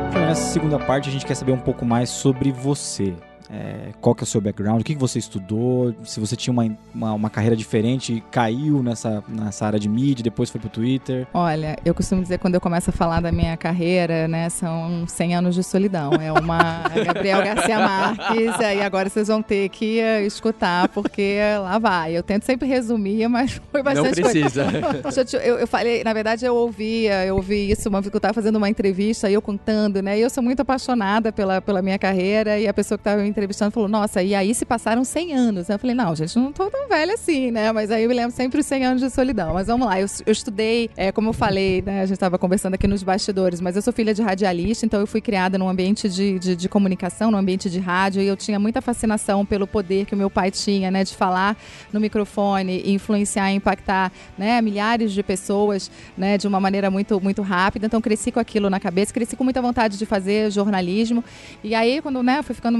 Então, 0.09 0.23
nessa 0.27 0.53
segunda 0.53 0.79
parte 0.79 1.09
a 1.09 1.13
gente 1.13 1.27
quer 1.27 1.35
saber 1.35 1.53
um 1.53 1.61
pouco 1.61 1.85
mais 1.85 2.09
sobre 2.09 2.51
você. 2.51 3.15
É, 3.55 3.93
qual 4.01 4.15
que 4.17 4.23
é 4.23 4.25
o 4.25 4.27
seu 4.27 4.41
background, 4.41 4.81
o 4.81 4.85
que, 4.85 4.95
que 4.95 5.01
você 5.01 5.19
estudou, 5.19 5.95
se 6.05 6.19
você 6.19 6.35
tinha 6.35 6.53
uma, 6.53 6.77
uma, 6.93 7.13
uma, 7.13 7.31
carreira 7.31 7.55
diferente, 7.55 8.23
caiu 8.31 8.83
nessa, 8.83 9.23
nessa 9.29 9.65
área 9.65 9.79
de 9.79 9.89
mídia, 9.89 10.25
depois 10.25 10.51
foi 10.51 10.61
pro 10.61 10.69
Twitter. 10.69 11.25
Olha, 11.33 11.77
eu 11.85 11.95
costumo 11.95 12.21
dizer 12.21 12.39
quando 12.39 12.57
eu 12.57 12.61
começo 12.61 12.91
a 12.91 12.93
falar 12.93 13.21
da 13.21 13.31
minha 13.31 13.57
carreira, 13.57 14.27
né, 14.27 14.49
são 14.49 15.07
100 15.07 15.37
anos 15.37 15.55
de 15.55 15.63
solidão. 15.63 16.11
É 16.15 16.33
uma 16.33 16.83
Gabriel 17.05 17.45
Garcia 17.45 17.79
Marques, 17.79 18.59
e 18.61 18.81
agora 18.81 19.09
vocês 19.09 19.29
vão 19.29 19.41
ter 19.41 19.69
que 19.69 20.01
uh, 20.01 20.27
escutar, 20.27 20.89
porque 20.89 21.39
lá 21.61 21.79
vai. 21.79 22.17
Eu 22.17 22.25
tento 22.25 22.45
sempre 22.45 22.67
resumir, 22.67 23.29
mas 23.29 23.61
foi 23.71 23.85
bastante 23.85 24.21
Não 24.21 24.31
precisa. 24.31 24.65
Coisa. 25.01 25.25
Eu, 25.37 25.59
eu, 25.59 25.67
falei, 25.69 26.03
na 26.03 26.13
verdade 26.13 26.45
eu 26.45 26.57
ouvia, 26.57 27.25
eu 27.25 27.37
ouvi 27.37 27.71
isso 27.71 27.89
uma 27.89 28.01
vez 28.01 28.11
que 28.11 28.17
eu 28.17 28.19
estava 28.19 28.35
fazendo 28.35 28.57
uma 28.57 28.69
entrevista, 28.69 29.31
e 29.31 29.35
eu 29.35 29.43
contando, 29.43 30.03
né, 30.03 30.19
e 30.19 30.23
eu 30.23 30.31
sou 30.31 30.43
muito 30.43 30.61
apaixonada 30.61 31.31
pela, 31.31 31.63
pela 31.63 31.81
minha 31.81 31.99
carreira, 31.99 32.59
e 32.59 32.67
a 32.67 32.75
pessoa 32.75 32.99
que 32.99 33.03
estava 33.03 33.23
me 33.23 33.29
entrevistando 33.29 33.44
falou, 33.53 33.89
nossa, 33.89 34.23
e 34.23 34.35
aí 34.35 34.55
se 34.55 34.65
passaram 34.65 35.05
100 35.05 35.35
anos. 35.35 35.69
Eu 35.69 35.79
falei, 35.79 35.95
não, 35.95 36.15
gente, 36.15 36.37
não 36.39 36.53
tô 36.53 36.71
tão 36.71 36.89
velha 36.89 37.15
assim, 37.15 37.51
né? 37.51 37.73
Mas 37.73 37.91
aí 37.91 38.05
eu 38.05 38.09
me 38.09 38.15
lembro 38.15 38.35
sempre 38.35 38.61
os 38.61 38.67
100 38.67 38.85
anos 38.85 39.03
de 39.03 39.11
solidão. 39.11 39.55
Mas 39.55 39.67
vamos 39.67 39.87
lá, 39.87 40.01
eu, 40.01 40.07
eu 40.27 40.33
estudei, 40.33 40.91
é, 40.97 41.13
como 41.13 41.29
eu 41.29 41.33
falei, 41.33 41.83
né? 41.83 42.03
A 42.03 42.07
gente 42.07 42.17
estava 42.17 42.39
conversando 42.39 42.75
aqui 42.75 42.87
nos 42.87 43.03
bastidores, 43.03 43.61
mas 43.61 43.77
eu 43.77 43.83
sou 43.83 43.93
filha 43.93 44.15
de 44.15 44.23
radialista, 44.23 44.87
então 44.87 45.01
eu 45.01 45.07
fui 45.07 45.21
criada 45.21 45.59
num 45.59 45.69
ambiente 45.69 46.09
de, 46.09 46.39
de, 46.39 46.57
de 46.57 46.69
comunicação, 46.69 47.31
num 47.31 47.39
ambiente 47.39 47.69
de 47.69 47.79
rádio, 47.79 48.23
e 48.23 48.27
eu 48.27 48.37
tinha 48.37 48.59
muita 48.59 48.81
fascinação 48.81 49.45
pelo 49.45 49.67
poder 49.67 50.07
que 50.07 50.15
o 50.15 50.17
meu 50.17 50.31
pai 50.31 50.51
tinha, 50.51 50.91
né? 50.91 51.05
De 51.05 51.15
falar 51.15 51.57
no 51.93 52.01
microfone, 52.01 52.83
influenciar, 52.87 53.53
impactar, 53.53 54.13
né? 54.39 54.61
Milhares 54.61 55.13
de 55.13 55.23
pessoas, 55.23 55.91
né? 56.17 56.39
De 56.39 56.47
uma 56.47 56.61
maneira 56.61 56.91
muito, 56.91 57.21
muito 57.21 57.43
rápida. 57.43 57.87
Então 57.87 58.01
cresci 58.01 58.31
com 58.33 58.41
aquilo 58.41 58.71
na 58.71 58.81
cabeça, 58.81 59.13
cresci 59.13 59.37
com 59.37 59.45
muita 59.45 59.61
vontade 59.61 59.99
de 59.99 60.07
fazer 60.07 60.51
jornalismo. 60.51 61.25
E 61.63 61.75
aí, 61.75 62.01
quando, 62.01 62.23
né? 62.23 62.43
Fui 62.43 62.55
ficando 62.55 62.79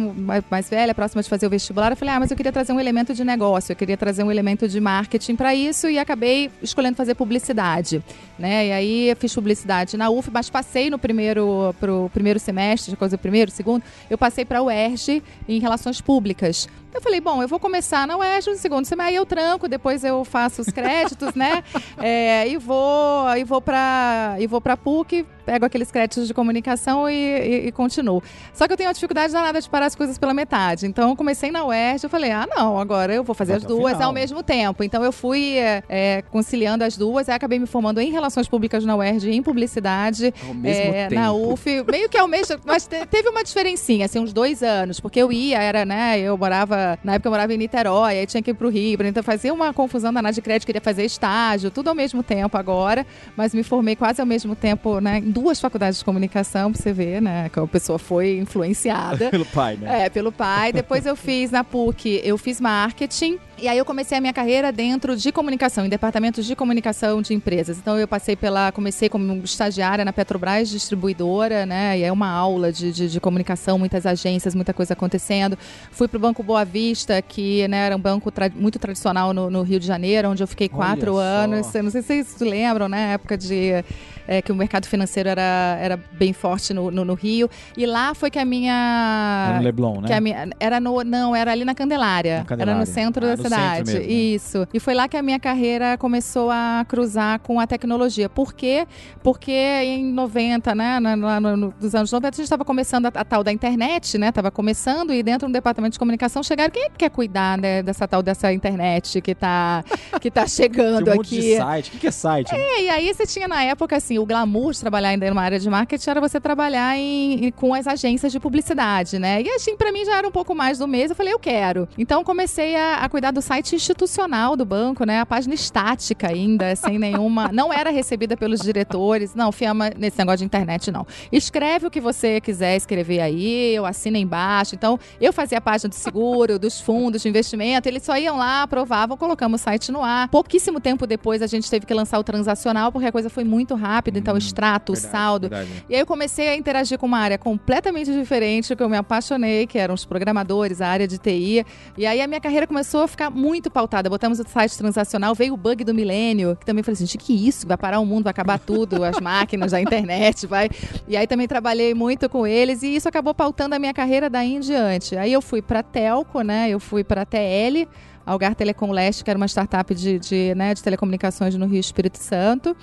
mais, 0.55 0.71
velha, 0.71 0.95
próxima 0.95 1.21
de 1.21 1.29
fazer 1.29 1.49
o 1.49 1.51
vestibular, 1.51 1.91
eu 1.91 1.97
falei, 1.97 2.15
ah, 2.15 2.21
mas 2.21 2.31
eu 2.31 2.37
queria 2.37 2.53
trazer 2.53 2.73
um 2.73 2.79
elemento 2.79 3.13
de 3.13 3.25
negócio, 3.25 3.73
eu 3.73 3.77
queria 3.77 3.97
trazer 3.97 4.23
um 4.23 4.31
elemento 4.31 4.69
de 4.69 4.79
marketing 4.79 5.35
para 5.35 5.53
isso 5.53 5.89
e 5.89 5.99
acabei 5.99 6.49
escolhendo 6.63 6.97
fazer 6.97 7.17
publicidade, 7.17 8.01
né? 8.39 8.69
E 8.69 8.73
aí 8.73 9.17
fiz 9.19 9.35
publicidade 9.35 9.97
na 9.97 10.09
UF, 10.11 10.31
mas 10.31 10.49
passei 10.49 10.91
no 10.91 10.99
primeiro 10.99 11.75
pro 11.81 12.09
primeiro 12.15 12.39
semestre, 12.39 12.95
coisa 12.95 13.19
primeiro, 13.19 13.51
segundo, 13.51 13.83
eu 14.09 14.17
passei 14.17 14.45
para 14.45 14.61
a 14.61 14.63
UERJ 14.63 15.25
em 15.49 15.59
relações 15.59 16.01
públicas. 16.01 16.69
Eu 16.95 17.01
falei, 17.01 17.21
bom, 17.21 17.43
eu 17.43 17.49
vou 17.49 17.59
começar 17.59 18.07
na 18.07 18.17
UERJ 18.17 18.51
no 18.51 18.57
segundo 18.57 18.85
semestre, 18.85 19.11
aí 19.11 19.17
eu 19.17 19.27
tranco, 19.27 19.67
depois 19.67 20.05
eu 20.05 20.25
faço 20.25 20.63
os 20.63 20.69
créditos, 20.69 21.35
né? 21.35 21.63
É, 21.99 22.49
e 22.49 22.57
vou 22.57 23.35
e 23.37 23.45
vou 23.45 23.61
para 23.61 24.37
e 24.39 24.47
vou 24.47 24.61
para 24.61 24.77
PUC, 24.77 25.25
pego 25.45 25.65
aqueles 25.65 25.91
créditos 25.91 26.27
de 26.27 26.35
comunicação 26.35 27.09
e, 27.09 27.15
e, 27.15 27.67
e, 27.67 27.73
continuo. 27.73 28.23
Só 28.53 28.67
que 28.67 28.73
eu 28.73 28.77
tenho 28.77 28.91
a 28.91 28.93
dificuldade 28.93 29.33
danada 29.33 29.61
de 29.61 29.69
parar 29.69 29.87
as 29.87 29.95
coisas 29.95 30.19
pela 30.19 30.35
metade. 30.35 30.87
Então, 30.87 31.11
eu 31.11 31.17
comecei 31.17 31.51
na 31.51 31.65
UERJ, 31.65 32.05
eu 32.05 32.11
falei, 32.11 32.31
ah, 32.31 32.47
não, 32.49 32.79
agora 32.79 33.15
eu 33.15 33.23
vou 33.23 33.35
fazer 33.35 33.53
Vai 33.53 33.59
as 33.59 33.65
duas 33.65 34.01
ao 34.01 34.13
mesmo 34.13 34.43
tempo. 34.43 34.83
Então, 34.83 35.05
eu 35.05 35.13
fui 35.13 35.59
é, 35.59 35.83
é, 35.89 36.23
conciliando 36.31 36.85
as 36.85 36.97
duas, 36.97 37.29
aí 37.29 37.35
acabei 37.35 37.59
me 37.59 37.67
formando 37.67 38.01
em 38.01 38.11
Relações 38.11 38.49
Públicas 38.49 38.85
na 38.85 38.97
UERJ, 38.97 39.31
em 39.31 39.43
Publicidade, 39.43 40.33
ao 40.47 40.55
mesmo 40.55 40.95
é, 40.95 41.09
tempo. 41.09 41.21
na 41.21 41.33
UF, 41.33 41.85
meio 41.91 42.09
que 42.09 42.19
ao 42.19 42.29
mesmo, 42.29 42.59
mas 42.65 42.87
teve 42.87 43.29
uma 43.29 43.45
diferencinha, 43.45 44.07
assim, 44.07 44.19
uns 44.19 44.33
dois 44.33 44.63
anos, 44.63 45.01
porque 45.01 45.21
eu 45.21 45.31
ia, 45.31 45.61
era, 45.61 45.85
né, 45.85 46.19
eu 46.19 46.37
morava, 46.37 46.77
na 47.03 47.15
época 47.15 47.29
eu 47.29 47.33
morava 47.33 47.53
em 47.53 47.59
Niterói, 47.59 48.19
aí 48.19 48.27
tinha 48.27 48.43
que 48.43 48.51
ir 48.51 48.55
pro 48.55 48.69
Rio, 48.69 48.99
então 49.05 49.23
fazia 49.23 49.53
uma 49.53 49.73
confusão 49.73 50.13
danada 50.13 50.35
de 50.35 50.43
crédito, 50.43 50.67
queria 50.67 50.81
fazer 50.81 51.05
estágio, 51.05 51.71
tudo 51.71 51.89
ao 51.89 51.95
mesmo 51.95 52.23
tempo 52.23 52.57
agora, 52.57 53.07
mas 53.37 53.55
me 53.55 53.63
formei 53.63 53.97
quase 53.97 54.21
ao 54.21 54.27
mesmo 54.27 54.55
tempo, 54.55 55.01
né, 55.01 55.19
em 55.19 55.31
duas 55.31 55.61
faculdades 55.61 55.99
de 55.99 56.05
comunicação, 56.05 56.73
pra 56.73 56.81
você 56.81 56.93
ver, 56.93 57.21
né, 57.21 57.49
que 57.49 57.59
a 57.59 57.67
pessoa 57.67 57.99
foi 57.99 58.39
influenciada. 58.39 59.31
pelo 59.35 59.47
pai, 59.47 59.77
né? 59.77 60.05
É, 60.05 60.09
pelo 60.09 60.33
pai. 60.33 60.73
Depois 60.73 61.07
eu 61.07 61.17
fiz 61.17 61.51
na 61.51 61.65
PUC, 61.65 62.21
eu 62.25 62.39
fiz 62.39 62.61
marketing. 62.61 63.39
E 63.57 63.69
aí 63.69 63.79
eu 63.79 63.85
comecei 63.85 64.19
a 64.19 64.21
minha 64.21 64.33
carreira 64.33 64.73
dentro 64.73 65.17
de 65.17 65.31
comunicação, 65.31 65.87
em 65.87 65.89
departamentos 65.89 66.45
de 66.45 66.57
comunicação 66.57 67.23
de 67.23 67.35
empresas. 67.35 67.79
Então 67.79 67.99
eu 67.99 68.09
passei 68.09 68.35
pela, 68.35 68.73
comecei 68.73 69.09
como 69.09 69.33
estagiária 69.45 70.05
na 70.05 70.13
Petrobras 70.13 70.69
distribuidora, 70.69 71.65
né? 71.65 71.99
E 71.99 72.03
é 72.03 72.11
uma 72.11 72.29
aula 72.29 72.73
de, 72.73 72.93
de, 72.93 73.09
de 73.09 73.21
comunicação, 73.21 73.79
muitas 73.79 74.07
agências, 74.07 74.55
muita 74.55 74.75
coisa 74.75 74.95
acontecendo. 74.95 75.57
Fui 75.93 76.09
para 76.09 76.17
o 76.17 76.21
Banco 76.21 76.43
Boa 76.43 76.65
Vista, 76.65 77.23
que 77.23 77.67
né, 77.69 77.87
era 77.87 77.97
um 77.97 78.01
banco 78.01 78.31
tra 78.31 78.51
muito 78.55 78.79
tradicional 78.79 79.33
no, 79.33 79.49
no, 79.49 79.63
Rio 79.63 79.79
de 79.79 79.87
Janeiro, 79.87 80.29
onde 80.31 80.43
eu 80.43 80.49
fiquei 80.49 80.69
quatro 80.69 81.15
Olha 81.15 81.25
anos. 81.25 81.67
só. 81.67 81.79
Eu 81.79 81.85
não 81.85 81.91
sei 81.91 82.03
se 82.03 82.07
vocês 82.07 82.27
se 82.27 82.45
lembram, 82.45 82.89
né? 82.89 83.15
Época 83.15 83.39
de 83.39 83.85
é, 84.27 84.41
que 84.43 84.51
o 84.53 84.55
mercado 84.55 84.87
financeiro 84.87 85.29
era, 85.29 85.79
era 85.81 85.97
bem 86.13 86.33
forte 86.33 86.73
no, 86.73 86.91
no, 86.91 87.05
no 87.05 87.15
Rio. 87.15 87.49
E 87.77 87.87
lá 87.87 88.15
foi 88.15 88.31
que 88.31 88.39
a 88.39 88.45
minha. 88.45 89.47
Era 89.49 89.59
no 89.59 89.65
Leblon, 89.65 90.01
né? 90.01 90.21
Minha, 90.21 90.49
era 90.59 90.81
no. 90.81 91.03
Não, 91.05 91.35
era 91.35 91.53
ali 91.53 91.65
na 91.65 91.75
Candelária. 91.75 92.39
Na 92.39 92.45
Candelária. 92.45 92.71
Era 92.73 92.81
no 92.81 92.87
centro 92.87 93.25
Ah, 93.25 93.31
da 93.31 93.37
no 93.37 93.43
cidade. 93.43 93.77
centro 93.77 93.95
mesmo, 93.95 94.01
né? 94.09 94.13
Isso. 94.15 94.69
E 94.73 94.81
foi 94.81 94.95
lá 94.95 95.09
que 95.09 95.17
a 95.17 95.23
minha 95.23 95.39
carreira 95.39 95.97
começou 95.99 96.51
a 96.51 96.85
cruzar 96.89 97.39
com 97.41 97.61
a 97.61 97.67
tecnologia. 97.67 98.29
Por 98.29 98.55
quê? 98.55 98.87
Porque 99.23 99.53
em 99.53 100.05
90, 100.13 100.75
né? 100.75 101.01
Na, 101.01 101.17
no, 101.41 101.75
nos 101.81 101.95
anos 101.95 102.11
90, 102.11 102.29
a 102.29 102.37
gente 102.37 102.45
estava 102.45 102.65
começando 102.65 103.07
a, 103.07 103.09
a, 103.15 103.25
tal 103.25 103.43
da 103.45 103.53
internet, 103.53 104.17
né? 104.19 104.33
Tava 104.33 104.51
começando 104.51 105.13
e 105.13 105.23
dentro 105.23 105.49
do 105.49 105.53
departamento 105.53 105.93
de 105.93 105.99
comunicação 105.99 106.43
chegaram. 106.43 106.71
Quem 106.71 106.85
é 106.85 106.89
que 106.89 106.97
quer 106.99 107.11
cuidar 107.11 107.59
né, 107.59 107.83
dessa 107.83 108.07
tal 108.09 108.23
dessa 108.23 108.53
internet 108.53 109.21
que 109.21 109.35
tá, 109.35 109.85
que 110.21 110.31
tá 110.31 110.47
chegando 110.49 111.11
um 111.11 111.15
monte 111.17 111.37
aqui? 111.37 111.41
de 111.41 111.57
site. 111.57 111.89
O 111.89 111.93
que 111.93 111.99
que 111.99 112.07
é 112.07 112.11
site? 112.11 112.53
né? 112.53 112.59
É, 112.59 112.83
e 112.85 112.89
aí 112.91 113.13
você 113.15 113.27
tinha 113.27 113.47
na 113.49 113.63
época, 113.63 113.97
assim, 113.97 114.14
o 114.19 114.27
glamour 114.27 114.73
de 114.73 114.81
trabalhar 114.81 115.11
ainda 115.11 115.29
numa 115.29 115.43
área 115.43 115.59
de 115.59 115.69
marketing 115.69 116.11
era 116.11 116.21
você 116.21 116.41
trabalhar 116.41 116.97
em, 116.97 117.51
com 117.53 117.75
as 117.75 117.87
agências 117.87 118.33
de 118.33 118.41
publicidade, 118.41 119.19
né? 119.19 119.43
E 119.43 119.49
assim, 119.51 119.77
pra 119.77 119.93
mim 119.93 120.05
já 120.05 120.17
era 120.17 120.29
um 120.29 120.31
pouco 120.31 120.55
mais 120.55 120.79
do 120.79 120.89
mês, 120.89 121.11
eu 121.11 121.17
falei, 121.17 121.33
eu 121.33 121.39
quero. 121.39 121.89
Então 121.97 122.25
comecei 122.25 122.77
a, 122.77 122.97
a 122.97 123.09
cuidar 123.09 123.31
do 123.31 123.43
site 123.43 123.75
institucional 123.75 124.57
do 124.57 124.65
banco, 124.65 125.05
né? 125.05 125.21
A 125.21 125.27
página 125.27 125.55
estática 125.55 126.29
ainda, 126.29 126.75
sem 126.77 126.99
nenhuma. 126.99 127.51
Não 127.53 127.73
era 127.73 127.91
recebida 127.91 128.37
pelos 128.37 128.61
diretores. 128.61 129.35
Não, 129.35 129.51
Fiamma, 129.53 129.91
nesse 129.97 130.19
negócio 130.19 130.39
de 130.39 130.45
internet, 130.45 130.91
não. 130.91 131.07
Escreve 131.31 131.87
o 131.87 131.91
que 131.91 132.01
você 132.01 132.41
quiser 132.41 132.77
escrever 132.77 133.21
aí, 133.21 133.75
eu 133.75 133.87
assino 133.87 134.17
embaixo. 134.17 134.75
Então, 134.75 134.99
eu 135.21 135.33
fazia 135.33 135.59
a 135.59 135.61
página 135.61 135.89
do 135.89 135.95
seguro, 135.95 136.59
dos 136.59 136.81
fundos 136.81 137.23
de 137.23 137.29
investimento, 137.29 137.89
eles 137.89 138.03
só 138.03 138.17
iam 138.17 138.37
lá, 138.37 138.63
aprovavam, 138.63 139.17
colocamos 139.17 139.61
o 139.61 139.65
site 139.65 139.93
no 139.93 140.03
ar. 140.03 140.29
Pouquíssimo 140.29 140.81
tempo 140.81 141.07
depois 141.07 141.43
a 141.43 141.47
gente 141.47 141.71
teve 141.71 141.87
que 141.87 141.95
lançar 141.95 142.19
o 142.19 142.25
transacional, 142.25 142.91
porque 142.91 143.07
a 143.07 143.13
coisa 143.13 143.31
foi 143.31 143.45
muito 143.45 143.75
rápida, 143.75 144.04
então 144.17 144.35
o 144.35 144.39
extrato, 144.39 144.93
o 144.93 144.95
Verdade, 144.95 145.13
saldo. 145.13 145.49
verdade. 145.49 145.85
E 145.89 145.95
aí 145.95 146.01
eu 146.01 146.07
comecei 146.07 146.49
a 146.49 146.57
interagir 146.57 146.99
com 146.99 147.07
uma 147.07 147.19
área 147.19 147.39
completamente 147.39 148.13
diferente, 148.13 148.75
que 148.75 148.83
eu 148.83 148.89
me 148.89 148.97
apaixonei, 148.97 149.67
que 149.67 149.79
eram 149.79 149.95
os 149.95 150.05
programadores, 150.05 150.81
a 150.81 150.89
área 150.89 151.07
de 151.07 151.19
TI. 151.19 151.65
E 151.97 152.07
aí 152.07 152.21
a 152.21 152.27
minha 152.27 152.41
carreira 152.41 152.67
começou 152.67 153.03
a 153.03 153.09
ficar 153.09 153.31
muito 153.31 153.71
pautada. 153.71 154.09
Botamos 154.11 154.39
o 154.39 154.45
site 154.49 154.77
transacional, 154.77 155.35
veio 155.35 155.55
o 155.55 155.57
bug 155.57 155.85
do 155.85 155.95
milênio, 155.95 156.57
que 156.57 156.67
também 156.67 156.83
falei 156.83 156.95
assim, 156.95 157.07
gente, 157.07 157.19
que 157.19 157.33
isso? 157.49 157.67
Vai 157.67 157.77
parar 157.77 157.99
o 158.01 158.07
mundo, 158.07 158.25
vai 158.25 158.31
acabar 158.31 158.59
tudo, 158.59 159.05
as 159.05 159.19
máquinas, 159.23 159.73
a 159.73 159.81
internet, 159.81 160.47
vai. 160.47 160.69
E 161.09 161.17
aí 161.17 161.27
também 161.27 161.47
trabalhei 161.49 161.95
muito 161.95 162.29
com 162.29 162.47
eles 162.47 162.83
e 162.83 162.95
isso 162.95 163.09
acabou 163.09 163.35
pautando 163.35 163.75
a 163.75 163.79
minha 163.79 163.95
carreira 163.95 164.29
daí 164.31 164.55
em 164.55 164.61
diante. 164.61 165.17
Aí 165.17 165.33
eu 165.33 165.41
fui 165.43 165.63
para 165.63 165.83
Telco, 165.83 166.43
né? 166.43 166.69
Eu 166.71 166.81
fui 166.81 167.03
para 167.05 167.25
TL, 167.25 167.89
Algar 168.27 168.55
Telecom 168.55 168.91
Leste, 168.91 169.23
que 169.23 169.31
era 169.31 169.37
uma 169.37 169.47
startup 169.47 169.95
de, 169.95 170.19
de, 170.19 170.55
né, 170.55 170.73
de 170.75 170.83
telecomunicações 170.83 171.55
no 171.57 171.67
Rio 171.67 171.79
Espírito 171.81 172.19
Santo. 172.19 172.75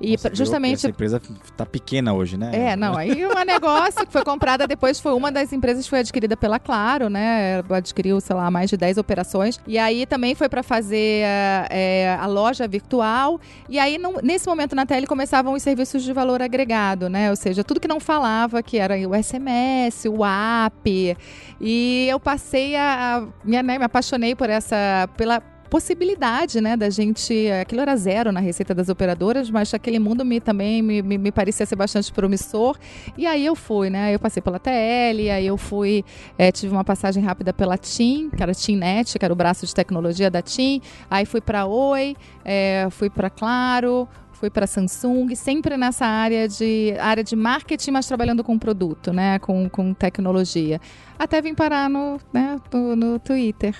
E 0.00 0.12
Nossa, 0.12 0.34
justamente 0.34 0.74
Essa 0.76 0.88
empresa 0.88 1.20
tá 1.56 1.64
pequena 1.64 2.12
hoje, 2.12 2.36
né? 2.36 2.50
é, 2.52 2.76
não, 2.76 2.96
aí 2.96 3.24
um 3.24 3.32
negócio 3.46 4.04
que 4.04 4.12
foi 4.12 4.24
comprada 4.24 4.66
depois, 4.66 4.98
foi 5.00 5.12
uma 5.12 5.30
das 5.30 5.52
empresas 5.52 5.84
que 5.84 5.90
foi 5.90 6.00
adquirida 6.00 6.36
pela 6.36 6.58
Claro, 6.58 7.08
né? 7.08 7.62
Adquiriu, 7.70 8.20
sei 8.20 8.34
lá, 8.34 8.50
mais 8.50 8.68
de 8.70 8.76
10 8.76 8.98
operações. 8.98 9.60
E 9.66 9.78
aí 9.78 10.04
também 10.06 10.34
foi 10.34 10.48
para 10.48 10.62
fazer 10.62 11.22
é, 11.70 12.16
a 12.20 12.26
loja 12.26 12.66
virtual. 12.66 13.40
E 13.68 13.78
aí, 13.78 13.98
não- 13.98 14.14
nesse 14.22 14.46
momento 14.46 14.74
na 14.74 14.84
tele, 14.84 15.06
começavam 15.06 15.52
os 15.54 15.62
serviços 15.62 16.02
de 16.02 16.12
valor 16.12 16.42
agregado, 16.42 17.08
né? 17.08 17.30
Ou 17.30 17.36
seja, 17.36 17.62
tudo 17.62 17.80
que 17.80 17.88
não 17.88 18.00
falava, 18.00 18.62
que 18.62 18.78
era 18.78 18.94
o 19.08 19.14
SMS, 19.14 20.08
o 20.08 20.24
app. 20.24 21.16
E 21.60 22.06
eu 22.08 22.18
passei 22.18 22.76
a. 22.76 23.16
a 23.16 23.20
me, 23.44 23.62
né, 23.62 23.78
me 23.78 23.84
apaixonei 23.84 24.34
por 24.34 24.50
essa. 24.50 25.08
pela 25.16 25.40
possibilidade, 25.74 26.60
né, 26.60 26.76
da 26.76 26.88
gente, 26.88 27.50
aquilo 27.60 27.80
era 27.80 27.96
zero 27.96 28.30
na 28.30 28.38
receita 28.38 28.72
das 28.72 28.88
operadoras, 28.88 29.50
mas 29.50 29.74
aquele 29.74 29.98
mundo 29.98 30.24
me 30.24 30.38
também 30.38 30.80
me, 30.80 31.02
me, 31.02 31.18
me 31.18 31.32
parecia 31.32 31.66
ser 31.66 31.74
bastante 31.74 32.12
promissor, 32.12 32.78
e 33.18 33.26
aí 33.26 33.44
eu 33.44 33.56
fui, 33.56 33.90
né, 33.90 34.14
eu 34.14 34.20
passei 34.20 34.40
pela 34.40 34.60
TL, 34.60 35.30
aí 35.32 35.44
eu 35.44 35.56
fui, 35.56 36.04
eh, 36.38 36.52
tive 36.52 36.72
uma 36.72 36.84
passagem 36.84 37.24
rápida 37.24 37.52
pela 37.52 37.76
TIM, 37.76 38.30
que 38.30 38.40
era 38.40 38.54
TIMNet, 38.54 39.18
que 39.18 39.24
era 39.24 39.34
o 39.34 39.36
braço 39.36 39.66
de 39.66 39.74
tecnologia 39.74 40.30
da 40.30 40.40
TIM, 40.40 40.80
aí 41.10 41.26
fui 41.26 41.40
para 41.40 41.66
Oi, 41.66 42.16
eh, 42.44 42.86
fui 42.92 43.10
para 43.10 43.28
Claro, 43.28 44.08
fui 44.32 44.50
para 44.50 44.68
Samsung, 44.68 45.34
sempre 45.34 45.76
nessa 45.76 46.06
área 46.06 46.46
de 46.46 46.94
área 47.00 47.24
de 47.24 47.34
marketing, 47.34 47.90
mas 47.90 48.06
trabalhando 48.06 48.44
com 48.44 48.56
produto, 48.56 49.12
né, 49.12 49.40
com, 49.40 49.68
com 49.68 49.92
tecnologia. 49.92 50.80
Até 51.18 51.42
vim 51.42 51.52
parar 51.52 51.90
no, 51.90 52.20
né, 52.32 52.60
no, 52.72 52.94
no 52.94 53.18
Twitter. 53.18 53.74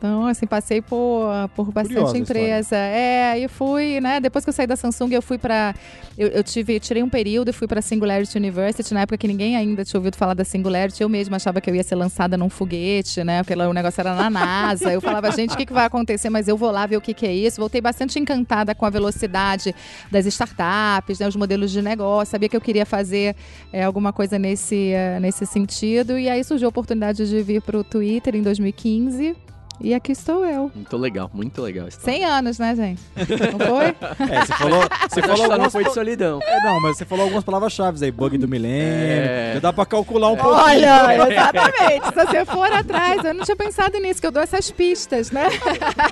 Então, 0.00 0.24
assim, 0.24 0.46
passei 0.46 0.80
por, 0.80 1.28
por 1.54 1.70
bastante 1.70 1.96
Curiosa 1.96 2.16
empresa. 2.16 2.74
É, 2.74 3.38
e 3.38 3.48
fui, 3.48 4.00
né? 4.00 4.18
Depois 4.18 4.42
que 4.42 4.48
eu 4.48 4.52
saí 4.54 4.66
da 4.66 4.74
Samsung, 4.74 5.12
eu 5.12 5.20
fui 5.20 5.36
para 5.36 5.74
eu, 6.16 6.28
eu 6.28 6.42
tive, 6.42 6.80
tirei 6.80 7.02
um 7.02 7.08
período 7.08 7.50
e 7.50 7.52
fui 7.52 7.68
para 7.68 7.82
Singularity 7.82 8.38
University, 8.38 8.94
na 8.94 9.02
época 9.02 9.18
que 9.18 9.28
ninguém 9.28 9.56
ainda 9.56 9.84
tinha 9.84 9.98
ouvido 9.98 10.16
falar 10.16 10.32
da 10.32 10.42
Singularity. 10.42 11.02
Eu 11.02 11.08
mesma 11.10 11.36
achava 11.36 11.60
que 11.60 11.68
eu 11.68 11.74
ia 11.74 11.82
ser 11.82 11.96
lançada 11.96 12.38
num 12.38 12.48
foguete, 12.48 13.22
né? 13.22 13.42
Porque 13.42 13.54
o 13.54 13.72
negócio 13.74 14.00
era 14.00 14.14
na 14.14 14.30
NASA. 14.30 14.90
Eu 14.90 15.02
falava, 15.02 15.30
gente, 15.32 15.52
o 15.52 15.56
que, 15.56 15.66
que 15.66 15.72
vai 15.74 15.84
acontecer? 15.84 16.30
Mas 16.30 16.48
eu 16.48 16.56
vou 16.56 16.70
lá 16.70 16.86
ver 16.86 16.96
o 16.96 17.00
que, 17.00 17.12
que 17.12 17.26
é 17.26 17.34
isso. 17.34 17.60
Voltei 17.60 17.82
bastante 17.82 18.18
encantada 18.18 18.74
com 18.74 18.86
a 18.86 18.90
velocidade 18.90 19.74
das 20.10 20.24
startups, 20.24 21.18
né? 21.18 21.28
Os 21.28 21.36
modelos 21.36 21.70
de 21.70 21.82
negócio. 21.82 22.30
Sabia 22.30 22.48
que 22.48 22.56
eu 22.56 22.60
queria 22.60 22.86
fazer 22.86 23.36
é, 23.70 23.84
alguma 23.84 24.14
coisa 24.14 24.38
nesse, 24.38 24.92
eh, 24.92 25.20
nesse 25.20 25.44
sentido. 25.44 26.18
E 26.18 26.26
aí 26.26 26.42
surgiu 26.42 26.68
a 26.68 26.70
oportunidade 26.70 27.28
de 27.28 27.42
vir 27.42 27.60
para 27.60 27.76
o 27.76 27.84
Twitter 27.84 28.34
em 28.34 28.42
2015. 28.42 29.49
E 29.80 29.94
aqui 29.94 30.12
estou 30.12 30.44
eu. 30.44 30.70
Muito 30.74 30.96
legal, 30.96 31.30
muito 31.32 31.62
legal. 31.62 31.86
a 31.86 31.88
história. 31.88 32.18
100 32.18 32.24
anos, 32.24 32.58
né, 32.58 32.76
gente? 32.76 33.02
Não 33.16 33.58
foi? 33.66 33.86
É, 33.86 34.44
você 34.44 34.52
falou, 34.52 34.82
você 35.08 35.20
falou 35.22 35.36
Só 35.36 35.42
não 35.44 35.52
algumas 35.52 35.72
foi 35.72 35.84
de 35.84 35.94
solidão. 35.94 36.38
É, 36.42 36.62
não, 36.62 36.80
mas 36.82 36.98
você 36.98 37.04
falou 37.06 37.24
algumas 37.24 37.44
palavras-chave 37.44 38.04
aí, 38.04 38.10
bug 38.10 38.36
do 38.36 38.46
milênio. 38.46 38.76
É. 38.78 39.50
Já 39.54 39.60
dá 39.60 39.72
pra 39.72 39.86
calcular 39.86 40.28
um 40.28 40.36
pouquinho. 40.36 40.62
Olha, 40.62 41.16
exatamente. 41.32 42.06
Se 42.06 42.14
você 42.14 42.44
for 42.44 42.70
atrás, 42.72 43.24
eu 43.24 43.32
não 43.32 43.44
tinha 43.44 43.56
pensado 43.56 43.98
nisso, 43.98 44.20
que 44.20 44.26
eu 44.26 44.32
dou 44.32 44.42
essas 44.42 44.70
pistas, 44.70 45.30
né? 45.30 45.48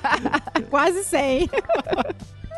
Quase 0.70 1.04
100. 1.04 1.50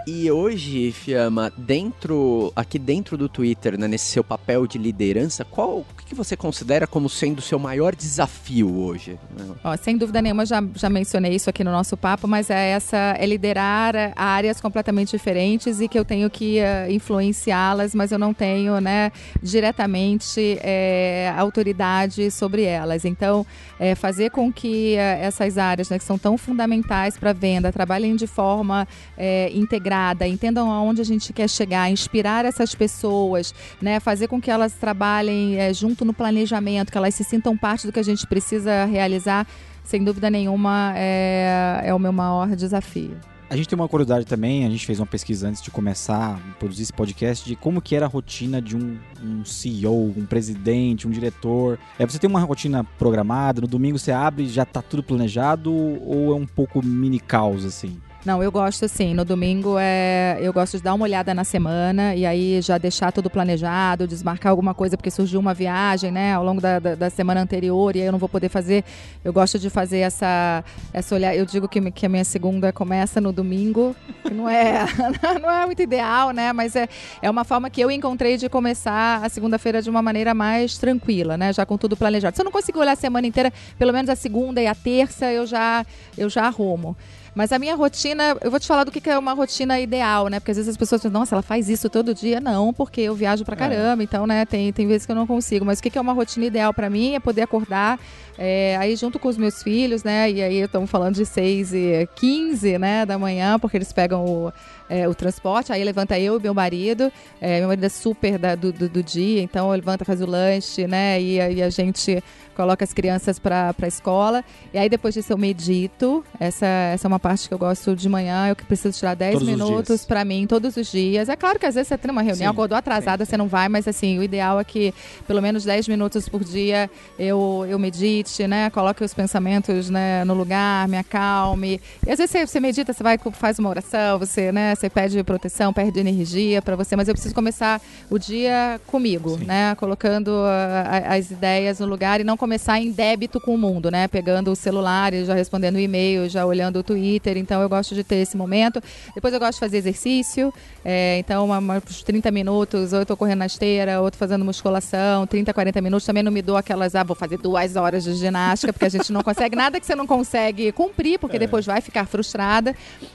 E 0.06 0.30
hoje, 0.30 0.92
Fiamma, 0.92 1.52
dentro, 1.56 2.52
aqui 2.56 2.78
dentro 2.78 3.18
do 3.18 3.28
Twitter, 3.28 3.78
né, 3.78 3.86
nesse 3.86 4.06
seu 4.06 4.24
papel 4.24 4.66
de 4.66 4.78
liderança, 4.78 5.44
qual 5.44 5.78
o 5.78 5.86
que 6.06 6.14
você 6.14 6.36
considera 6.36 6.86
como 6.86 7.08
sendo 7.08 7.38
o 7.38 7.42
seu 7.42 7.58
maior 7.58 7.94
desafio 7.94 8.80
hoje? 8.80 9.18
Ó, 9.62 9.76
sem 9.76 9.96
dúvida 9.96 10.22
nenhuma, 10.22 10.46
já, 10.46 10.62
já 10.74 10.88
mencionei 10.88 11.34
isso 11.34 11.50
aqui 11.50 11.62
no 11.62 11.70
nosso 11.70 11.96
papo, 11.96 12.26
mas 12.26 12.48
é 12.50 12.70
essa 12.70 12.96
é 13.18 13.26
liderar 13.26 13.94
áreas 14.16 14.60
completamente 14.60 15.10
diferentes 15.10 15.80
e 15.80 15.86
que 15.86 15.98
eu 15.98 16.04
tenho 16.04 16.30
que 16.30 16.58
eh, 16.58 16.90
influenciá-las, 16.90 17.94
mas 17.94 18.10
eu 18.10 18.18
não 18.18 18.32
tenho, 18.32 18.80
né, 18.80 19.12
diretamente 19.42 20.58
eh, 20.62 21.32
autoridade 21.36 22.30
sobre 22.30 22.62
elas. 22.62 23.04
Então, 23.04 23.46
eh, 23.78 23.94
fazer 23.94 24.30
com 24.30 24.52
que 24.52 24.94
eh, 24.94 25.20
essas 25.22 25.58
áreas, 25.58 25.90
né, 25.90 25.98
que 25.98 26.04
são 26.04 26.18
tão 26.18 26.38
fundamentais 26.38 27.18
para 27.18 27.30
a 27.30 27.34
venda, 27.34 27.70
trabalhem 27.70 28.16
de 28.16 28.26
forma 28.26 28.88
eh, 29.16 29.50
integrada, 29.54 29.89
entendam 30.28 30.70
aonde 30.70 31.00
a 31.00 31.04
gente 31.04 31.32
quer 31.32 31.48
chegar, 31.48 31.90
inspirar 31.90 32.44
essas 32.44 32.74
pessoas, 32.74 33.54
né, 33.80 34.00
fazer 34.00 34.28
com 34.28 34.40
que 34.40 34.50
elas 34.50 34.72
trabalhem 34.72 35.56
eh, 35.58 35.72
junto 35.72 36.04
no 36.04 36.12
planejamento, 36.12 36.90
que 36.90 36.98
elas 36.98 37.14
se 37.14 37.24
sintam 37.24 37.56
parte 37.56 37.86
do 37.86 37.92
que 37.92 38.00
a 38.00 38.04
gente 38.04 38.26
precisa 38.26 38.84
realizar, 38.84 39.46
sem 39.84 40.02
dúvida 40.04 40.30
nenhuma, 40.30 40.92
é, 40.96 41.80
é 41.84 41.94
o 41.94 41.98
meu 41.98 42.12
maior 42.12 42.54
desafio. 42.54 43.16
A 43.50 43.56
gente 43.56 43.68
tem 43.68 43.76
uma 43.76 43.88
curiosidade 43.88 44.24
também, 44.24 44.64
a 44.64 44.70
gente 44.70 44.86
fez 44.86 45.00
uma 45.00 45.06
pesquisa 45.06 45.48
antes 45.48 45.60
de 45.60 45.72
começar 45.72 46.36
a 46.36 46.54
produzir 46.60 46.84
esse 46.84 46.92
podcast 46.92 47.44
de 47.44 47.56
como 47.56 47.82
que 47.82 47.96
era 47.96 48.06
a 48.06 48.08
rotina 48.08 48.62
de 48.62 48.76
um, 48.76 48.96
um 49.20 49.44
CEO, 49.44 50.14
um 50.16 50.24
presidente, 50.24 51.08
um 51.08 51.10
diretor. 51.10 51.76
É, 51.98 52.06
você 52.06 52.16
tem 52.16 52.30
uma 52.30 52.38
rotina 52.38 52.84
programada, 52.96 53.60
no 53.60 53.66
domingo 53.66 53.98
você 53.98 54.12
abre 54.12 54.44
e 54.44 54.48
já 54.48 54.64
tá 54.64 54.80
tudo 54.80 55.02
planejado 55.02 55.74
ou 55.74 56.30
é 56.30 56.36
um 56.36 56.46
pouco 56.46 56.80
mini 56.80 57.18
caos 57.18 57.64
assim? 57.64 57.98
Não, 58.22 58.42
eu 58.42 58.52
gosto 58.52 58.84
assim, 58.84 59.14
no 59.14 59.24
domingo 59.24 59.76
é, 59.78 60.36
eu 60.42 60.52
gosto 60.52 60.76
de 60.76 60.82
dar 60.82 60.92
uma 60.92 61.04
olhada 61.04 61.32
na 61.32 61.42
semana 61.42 62.14
e 62.14 62.26
aí 62.26 62.60
já 62.60 62.76
deixar 62.76 63.10
tudo 63.12 63.30
planejado, 63.30 64.06
desmarcar 64.06 64.50
alguma 64.50 64.74
coisa 64.74 64.94
porque 64.94 65.10
surgiu 65.10 65.40
uma 65.40 65.54
viagem, 65.54 66.10
né, 66.10 66.34
ao 66.34 66.44
longo 66.44 66.60
da, 66.60 66.78
da, 66.78 66.94
da 66.94 67.08
semana 67.08 67.40
anterior 67.40 67.96
e 67.96 68.00
aí 68.00 68.06
eu 68.06 68.12
não 68.12 68.18
vou 68.18 68.28
poder 68.28 68.50
fazer. 68.50 68.84
Eu 69.24 69.32
gosto 69.32 69.58
de 69.58 69.70
fazer 69.70 70.00
essa, 70.00 70.62
essa 70.92 71.14
olhar. 71.14 71.34
Eu 71.34 71.46
digo 71.46 71.66
que, 71.66 71.90
que 71.92 72.04
a 72.04 72.10
minha 72.10 72.24
segunda 72.24 72.70
começa 72.74 73.22
no 73.22 73.32
domingo, 73.32 73.96
que 74.22 74.34
não 74.34 74.46
é, 74.46 74.84
não 75.40 75.50
é 75.50 75.64
muito 75.64 75.80
ideal, 75.80 76.32
né, 76.32 76.52
mas 76.52 76.76
é, 76.76 76.90
é 77.22 77.30
uma 77.30 77.42
forma 77.42 77.70
que 77.70 77.80
eu 77.80 77.90
encontrei 77.90 78.36
de 78.36 78.50
começar 78.50 79.24
a 79.24 79.30
segunda-feira 79.30 79.80
de 79.80 79.88
uma 79.88 80.02
maneira 80.02 80.34
mais 80.34 80.76
tranquila, 80.76 81.38
né, 81.38 81.54
já 81.54 81.64
com 81.64 81.78
tudo 81.78 81.96
planejado. 81.96 82.36
Se 82.36 82.42
eu 82.42 82.44
não 82.44 82.52
consigo 82.52 82.80
olhar 82.80 82.92
a 82.92 82.96
semana 82.96 83.26
inteira, 83.26 83.50
pelo 83.78 83.94
menos 83.94 84.10
a 84.10 84.14
segunda 84.14 84.60
e 84.60 84.66
a 84.66 84.74
terça 84.74 85.32
eu 85.32 85.46
já, 85.46 85.86
eu 86.18 86.28
já 86.28 86.42
arrumo. 86.44 86.94
Mas 87.34 87.52
a 87.52 87.58
minha 87.58 87.74
rotina, 87.74 88.36
eu 88.40 88.50
vou 88.50 88.58
te 88.58 88.66
falar 88.66 88.84
do 88.84 88.90
que 88.90 89.00
que 89.00 89.08
é 89.08 89.18
uma 89.18 89.32
rotina 89.32 89.78
ideal, 89.78 90.28
né? 90.28 90.40
Porque 90.40 90.50
às 90.50 90.56
vezes 90.56 90.70
as 90.70 90.76
pessoas 90.76 91.00
dizem, 91.00 91.12
nossa, 91.12 91.34
ela 91.34 91.42
faz 91.42 91.68
isso 91.68 91.88
todo 91.88 92.14
dia. 92.14 92.40
Não, 92.40 92.72
porque 92.72 93.00
eu 93.00 93.14
viajo 93.14 93.44
pra 93.44 93.56
caramba, 93.56 94.02
então, 94.02 94.26
né, 94.26 94.44
tem, 94.44 94.72
tem 94.72 94.86
vezes 94.86 95.06
que 95.06 95.12
eu 95.12 95.16
não 95.16 95.26
consigo. 95.26 95.64
Mas 95.64 95.78
o 95.78 95.82
que 95.82 95.90
que 95.90 95.98
é 95.98 96.00
uma 96.00 96.12
rotina 96.12 96.46
ideal 96.46 96.74
pra 96.74 96.90
mim 96.90 97.14
é 97.14 97.20
poder 97.20 97.42
acordar 97.42 97.98
é, 98.42 98.74
aí 98.78 98.96
junto 98.96 99.18
com 99.18 99.28
os 99.28 99.36
meus 99.36 99.62
filhos, 99.62 100.02
né? 100.02 100.30
E 100.30 100.42
aí 100.42 100.56
estamos 100.62 100.90
falando 100.90 101.14
de 101.16 101.26
6 101.26 101.74
e 101.74 102.08
15, 102.16 102.78
né, 102.78 103.04
da 103.04 103.18
manhã, 103.18 103.58
porque 103.58 103.76
eles 103.76 103.92
pegam 103.92 104.24
o, 104.24 104.52
é, 104.88 105.06
o 105.06 105.14
transporte, 105.14 105.70
aí 105.74 105.84
levanta 105.84 106.18
eu 106.18 106.38
e 106.38 106.42
meu 106.42 106.54
marido. 106.54 107.12
É, 107.38 107.58
meu 107.58 107.68
marido 107.68 107.84
é 107.84 107.88
super 107.90 108.38
da- 108.38 108.54
do, 108.54 108.72
do, 108.72 108.88
do 108.88 109.02
dia, 109.02 109.42
então 109.42 109.68
levanta, 109.70 110.06
faz 110.06 110.22
o 110.22 110.26
lanche, 110.26 110.86
né? 110.86 111.20
E 111.20 111.38
aí 111.38 111.62
a 111.62 111.68
gente 111.68 112.24
coloca 112.56 112.84
as 112.84 112.92
crianças 112.92 113.38
para 113.38 113.74
a 113.80 113.86
escola. 113.86 114.42
E 114.72 114.78
aí 114.78 114.88
depois 114.88 115.14
disso 115.14 115.32
eu 115.32 115.38
medito. 115.38 116.24
Essa, 116.38 116.66
essa 116.66 117.06
é 117.06 117.08
uma 117.08 117.18
parte 117.20 117.46
que 117.48 117.54
eu 117.54 117.58
gosto 117.58 117.94
de 117.96 118.08
manhã. 118.08 118.48
Eu 118.48 118.56
que 118.56 118.64
preciso 118.64 118.98
tirar 118.98 119.14
10 119.14 119.32
Todos 119.34 119.48
os 119.48 119.54
minutos 119.54 120.04
para 120.04 120.24
mim 120.24 120.46
todos 120.46 120.76
os 120.76 120.90
dias. 120.90 121.28
É 121.28 121.36
claro 121.36 121.58
que 121.58 121.66
às 121.66 121.74
vezes 121.74 121.88
você 121.88 121.96
tem 121.98 122.10
uma 122.10 122.22
reunião, 122.22 122.48
Sim, 122.48 122.52
acordou 122.52 122.76
atrasada, 122.76 123.24
você 123.24 123.36
não 123.36 123.48
vai, 123.48 123.68
mas 123.68 123.86
assim, 123.86 124.18
o 124.18 124.22
ideal 124.22 124.58
é 124.60 124.64
que 124.64 124.92
pelo 125.26 125.40
menos 125.40 125.64
10 125.64 125.88
minutos 125.88 126.28
por 126.28 126.42
dia 126.44 126.90
eu, 127.18 127.64
eu 127.68 127.78
medite, 127.78 128.29
né? 128.38 128.70
Coloque 128.70 129.02
os 129.04 129.12
pensamentos 129.12 129.90
né, 129.90 130.24
no 130.24 130.34
lugar, 130.34 130.86
me 130.88 130.96
acalme. 130.96 131.80
E 132.06 132.10
às 132.10 132.18
vezes 132.18 132.30
você, 132.30 132.46
você 132.46 132.60
medita, 132.60 132.92
você 132.92 133.02
vai 133.02 133.18
faz 133.32 133.58
uma 133.58 133.68
oração, 133.68 134.18
você, 134.18 134.50
né, 134.52 134.74
você 134.74 134.88
pede 134.88 135.22
proteção, 135.24 135.72
perde 135.72 135.98
energia 136.00 136.62
para 136.62 136.76
você, 136.76 136.96
mas 136.96 137.08
eu 137.08 137.14
preciso 137.14 137.34
começar 137.34 137.80
o 138.08 138.18
dia 138.18 138.80
comigo, 138.86 139.38
Sim. 139.38 139.44
né? 139.44 139.74
Colocando 139.76 140.30
ah, 140.46 141.04
a- 141.10 141.14
as 141.16 141.30
ideias 141.30 141.80
no 141.80 141.86
lugar 141.86 142.20
e 142.20 142.24
não 142.24 142.36
começar 142.36 142.78
em 142.80 142.90
débito 142.90 143.40
com 143.40 143.54
o 143.54 143.58
mundo, 143.58 143.90
né? 143.90 144.08
Pegando 144.08 144.50
o 144.50 144.56
celular 144.56 145.12
e 145.12 145.24
já 145.24 145.34
respondendo 145.34 145.76
o 145.76 145.80
e-mail, 145.80 146.28
já 146.28 146.44
olhando 146.46 146.78
o 146.78 146.82
Twitter. 146.82 147.36
Então 147.36 147.60
eu 147.62 147.68
gosto 147.68 147.94
de 147.94 148.02
ter 148.04 148.16
esse 148.16 148.36
momento. 148.36 148.82
Depois 149.14 149.32
eu 149.34 149.40
gosto 149.40 149.54
de 149.54 149.60
fazer 149.60 149.76
exercício. 149.78 150.52
é, 150.84 151.18
então, 151.18 151.44
uma, 151.44 151.58
uma- 151.58 151.76
uns 151.76 152.02
30 152.02 152.30
minutos, 152.30 152.92
ou 152.94 153.00
eu 153.00 153.06
tô 153.06 153.14
correndo 153.16 153.40
na 153.40 153.46
esteira, 153.46 154.00
ou 154.00 154.06
eu 154.06 154.10
tô 154.10 154.16
fazendo 154.16 154.44
musculação, 154.44 155.26
30, 155.26 155.52
40 155.52 155.80
minutos. 155.82 156.06
Também 156.06 156.22
não 156.22 156.32
me 156.32 156.40
dou 156.40 156.56
aquelas, 156.56 156.94
ah, 156.94 157.02
vou 157.04 157.14
fazer 157.14 157.36
duas 157.38 157.76
horas 157.76 158.04
de 158.04 158.14
ginástica, 158.20 158.72
porque 158.72 158.84
a 158.84 158.90
gente 158.90 159.12
não 159.12 159.22
consegue 159.22 159.56
nada 159.56 159.80
que 159.80 159.86
você 159.86 159.94
não 159.94 160.06
consegue 160.06 160.72
cumprir, 160.72 161.18
porque 161.18 161.38
depois 161.38 161.66
vai 161.66 161.80
ficar 161.80 162.06
frustrada. 162.06 162.74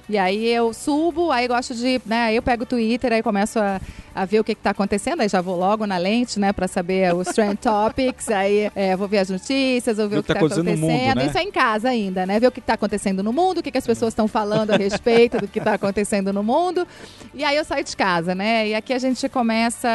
E 0.09 0.17
aí 0.17 0.47
eu 0.47 0.73
subo, 0.73 1.31
aí 1.31 1.47
gosto 1.47 1.73
de, 1.73 2.01
né, 2.05 2.23
aí 2.23 2.35
eu 2.35 2.41
pego 2.41 2.63
o 2.63 2.65
Twitter, 2.65 3.13
aí 3.13 3.23
começo 3.23 3.59
a, 3.59 3.79
a 4.13 4.25
ver 4.25 4.39
o 4.39 4.43
que 4.43 4.53
está 4.53 4.69
acontecendo, 4.69 5.21
aí 5.21 5.29
já 5.29 5.41
vou 5.41 5.57
logo 5.57 5.85
na 5.85 5.97
lente, 5.97 6.39
né, 6.39 6.53
para 6.53 6.67
saber 6.67 7.13
os 7.13 7.27
trend 7.27 7.57
topics, 7.57 8.29
aí 8.29 8.71
é, 8.75 8.95
vou 8.95 9.07
ver 9.07 9.19
as 9.19 9.29
notícias, 9.29 9.97
vou 9.97 10.07
ver 10.07 10.19
o 10.19 10.23
que 10.23 10.31
está 10.31 10.39
acontecendo. 10.39 10.69
acontecendo 10.69 10.91
mundo, 10.91 11.15
né? 11.15 11.25
Isso 11.25 11.37
é 11.37 11.43
em 11.43 11.51
casa 11.51 11.89
ainda, 11.89 12.25
né, 12.25 12.39
ver 12.39 12.47
o 12.47 12.51
que 12.51 12.59
está 12.59 12.73
acontecendo 12.73 13.21
no 13.21 13.33
mundo, 13.33 13.59
o 13.59 13.63
que, 13.63 13.71
que 13.71 13.77
as 13.77 13.85
pessoas 13.85 14.13
estão 14.13 14.27
falando 14.27 14.71
a 14.71 14.77
respeito 14.77 15.39
do 15.39 15.47
que 15.47 15.59
está 15.59 15.73
acontecendo 15.73 16.31
no 16.31 16.43
mundo. 16.43 16.87
E 17.33 17.43
aí 17.43 17.55
eu 17.55 17.65
saio 17.65 17.83
de 17.83 17.95
casa, 17.95 18.33
né, 18.33 18.69
e 18.69 18.75
aqui 18.75 18.93
a 18.93 18.99
gente 18.99 19.27
começa, 19.27 19.89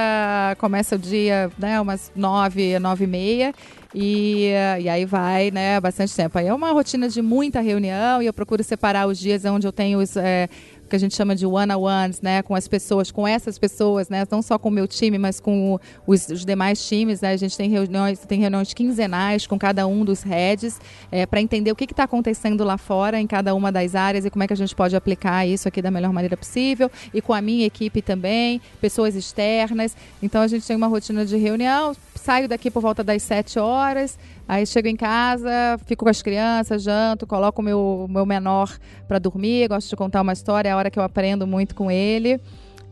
começa 0.58 0.96
o 0.96 0.98
dia, 0.98 1.50
né, 1.58 1.80
umas 1.80 2.10
nove, 2.14 2.78
nove 2.78 3.04
e 3.04 3.06
meia, 3.06 3.54
E, 3.94 4.52
e 4.80 4.88
aí 4.88 5.04
vai, 5.04 5.50
né, 5.50 5.80
bastante 5.80 6.14
tempo. 6.14 6.38
Aí 6.38 6.46
é 6.46 6.54
uma 6.54 6.70
rotina 6.72 7.08
de 7.08 7.20
muita 7.20 7.60
reunião 7.60 8.22
e 8.22 8.26
eu 8.26 8.32
procuro 8.32 8.62
separar 8.62 9.06
os 9.06 9.18
dias 9.18 9.44
onde 9.44 9.66
eu 9.66 9.72
tenho 9.72 9.98
os. 9.98 10.16
É, 10.16 10.48
que 10.90 10.96
a 10.96 10.98
gente 10.98 11.14
chama 11.14 11.34
de 11.34 11.46
one-on-ones, 11.46 12.20
né, 12.20 12.42
com 12.42 12.54
as 12.54 12.68
pessoas, 12.68 13.10
com 13.10 13.26
essas 13.26 13.58
pessoas, 13.58 14.08
né, 14.08 14.24
não 14.30 14.42
só 14.42 14.58
com 14.58 14.68
o 14.68 14.72
meu 14.72 14.86
time, 14.86 15.16
mas 15.16 15.40
com 15.40 15.74
o, 15.74 15.80
os, 16.06 16.28
os, 16.28 16.44
demais 16.44 16.86
times, 16.86 17.20
né, 17.20 17.30
a 17.32 17.36
gente 17.36 17.56
tem 17.56 17.70
reuniões, 17.70 18.18
tem 18.20 18.40
reuniões 18.40 18.74
quinzenais 18.74 19.46
com 19.46 19.58
cada 19.58 19.86
um 19.86 20.04
dos 20.04 20.22
heads, 20.22 20.80
é, 21.10 21.24
para 21.24 21.40
entender 21.40 21.70
o 21.70 21.76
que 21.76 21.84
está 21.84 22.04
acontecendo 22.04 22.64
lá 22.64 22.76
fora 22.76 23.20
em 23.20 23.26
cada 23.26 23.54
uma 23.54 23.72
das 23.72 23.94
áreas 23.94 24.24
e 24.24 24.30
como 24.30 24.42
é 24.42 24.46
que 24.46 24.52
a 24.52 24.56
gente 24.56 24.74
pode 24.74 24.94
aplicar 24.94 25.46
isso 25.46 25.66
aqui 25.68 25.80
da 25.80 25.90
melhor 25.90 26.12
maneira 26.12 26.36
possível, 26.36 26.90
e 27.14 27.22
com 27.22 27.32
a 27.32 27.40
minha 27.40 27.64
equipe 27.64 28.02
também, 28.02 28.60
pessoas 28.80 29.14
externas, 29.14 29.96
então 30.22 30.42
a 30.42 30.48
gente 30.48 30.66
tem 30.66 30.76
uma 30.76 30.88
rotina 30.88 31.24
de 31.24 31.36
reunião, 31.36 31.94
saio 32.14 32.48
daqui 32.48 32.70
por 32.70 32.82
volta 32.82 33.02
das 33.02 33.22
sete 33.22 33.58
horas, 33.58 34.18
Aí 34.52 34.66
chego 34.66 34.88
em 34.88 34.96
casa, 34.96 35.78
fico 35.86 36.04
com 36.04 36.10
as 36.10 36.22
crianças, 36.22 36.82
janto, 36.82 37.24
coloco 37.24 37.62
o 37.62 37.64
meu, 37.64 38.08
meu 38.10 38.26
menor 38.26 38.76
para 39.06 39.20
dormir, 39.20 39.68
gosto 39.68 39.88
de 39.88 39.94
contar 39.94 40.22
uma 40.22 40.32
história, 40.32 40.70
é 40.70 40.72
a 40.72 40.76
hora 40.76 40.90
que 40.90 40.98
eu 40.98 41.04
aprendo 41.04 41.46
muito 41.46 41.72
com 41.72 41.88
ele. 41.88 42.40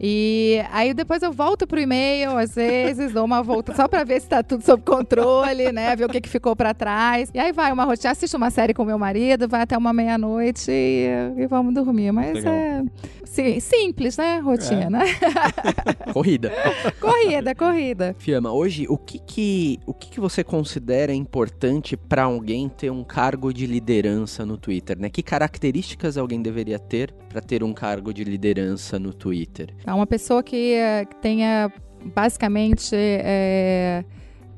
E 0.00 0.62
aí 0.70 0.94
depois 0.94 1.22
eu 1.22 1.32
volto 1.32 1.66
pro 1.66 1.80
e-mail, 1.80 2.36
às 2.36 2.54
vezes, 2.54 3.12
dou 3.12 3.24
uma 3.24 3.42
volta 3.42 3.74
só 3.74 3.88
para 3.88 4.04
ver 4.04 4.20
se 4.20 4.26
está 4.26 4.42
tudo 4.42 4.64
sob 4.64 4.82
controle, 4.82 5.72
né? 5.72 5.94
Ver 5.96 6.04
o 6.04 6.08
que, 6.08 6.20
que 6.20 6.28
ficou 6.28 6.54
para 6.54 6.72
trás. 6.72 7.30
E 7.34 7.38
aí 7.38 7.52
vai 7.52 7.72
uma 7.72 7.84
rotina, 7.84 8.12
assisto 8.12 8.36
uma 8.36 8.50
série 8.50 8.72
com 8.72 8.84
meu 8.84 8.98
marido, 8.98 9.48
vai 9.48 9.62
até 9.62 9.76
uma 9.76 9.92
meia-noite 9.92 10.70
e, 10.70 11.08
e, 11.36 11.46
vamos 11.46 11.74
dormir. 11.74 12.12
Mas 12.12 12.34
Legal. 12.34 12.54
é 12.54 12.84
sim, 13.24 13.60
simples, 13.60 14.16
né? 14.16 14.38
Rotina. 14.38 15.00
É. 15.04 16.12
corrida. 16.12 16.52
corrida, 17.00 17.54
corrida. 17.54 18.16
Fiamma, 18.18 18.52
hoje 18.52 18.86
o 18.88 18.96
que 18.96 19.18
que, 19.18 19.80
o 19.86 19.92
que, 19.92 20.10
que 20.10 20.20
você 20.20 20.44
considera 20.44 21.12
importante 21.12 21.96
para 21.96 22.24
alguém 22.24 22.68
ter 22.68 22.90
um 22.90 23.02
cargo 23.02 23.52
de 23.52 23.66
liderança 23.66 24.46
no 24.46 24.56
Twitter, 24.56 24.98
né? 24.98 25.08
Que 25.10 25.22
características 25.22 26.16
alguém 26.16 26.40
deveria 26.40 26.78
ter 26.78 27.12
para 27.28 27.40
ter 27.40 27.62
um 27.62 27.72
cargo 27.72 28.12
de 28.12 28.24
liderança 28.24 28.98
no 28.98 29.12
Twitter? 29.12 29.74
É 29.88 29.94
uma 29.94 30.06
pessoa 30.06 30.42
que, 30.42 30.74
eh, 30.74 31.06
que 31.06 31.16
tenha 31.16 31.72
basicamente 32.14 32.94
é, 32.94 34.04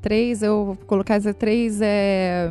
três, 0.02 0.42
eu 0.42 0.64
vou 0.64 0.76
colocar 0.76 1.20
três. 1.34 1.80
É, 1.80 2.50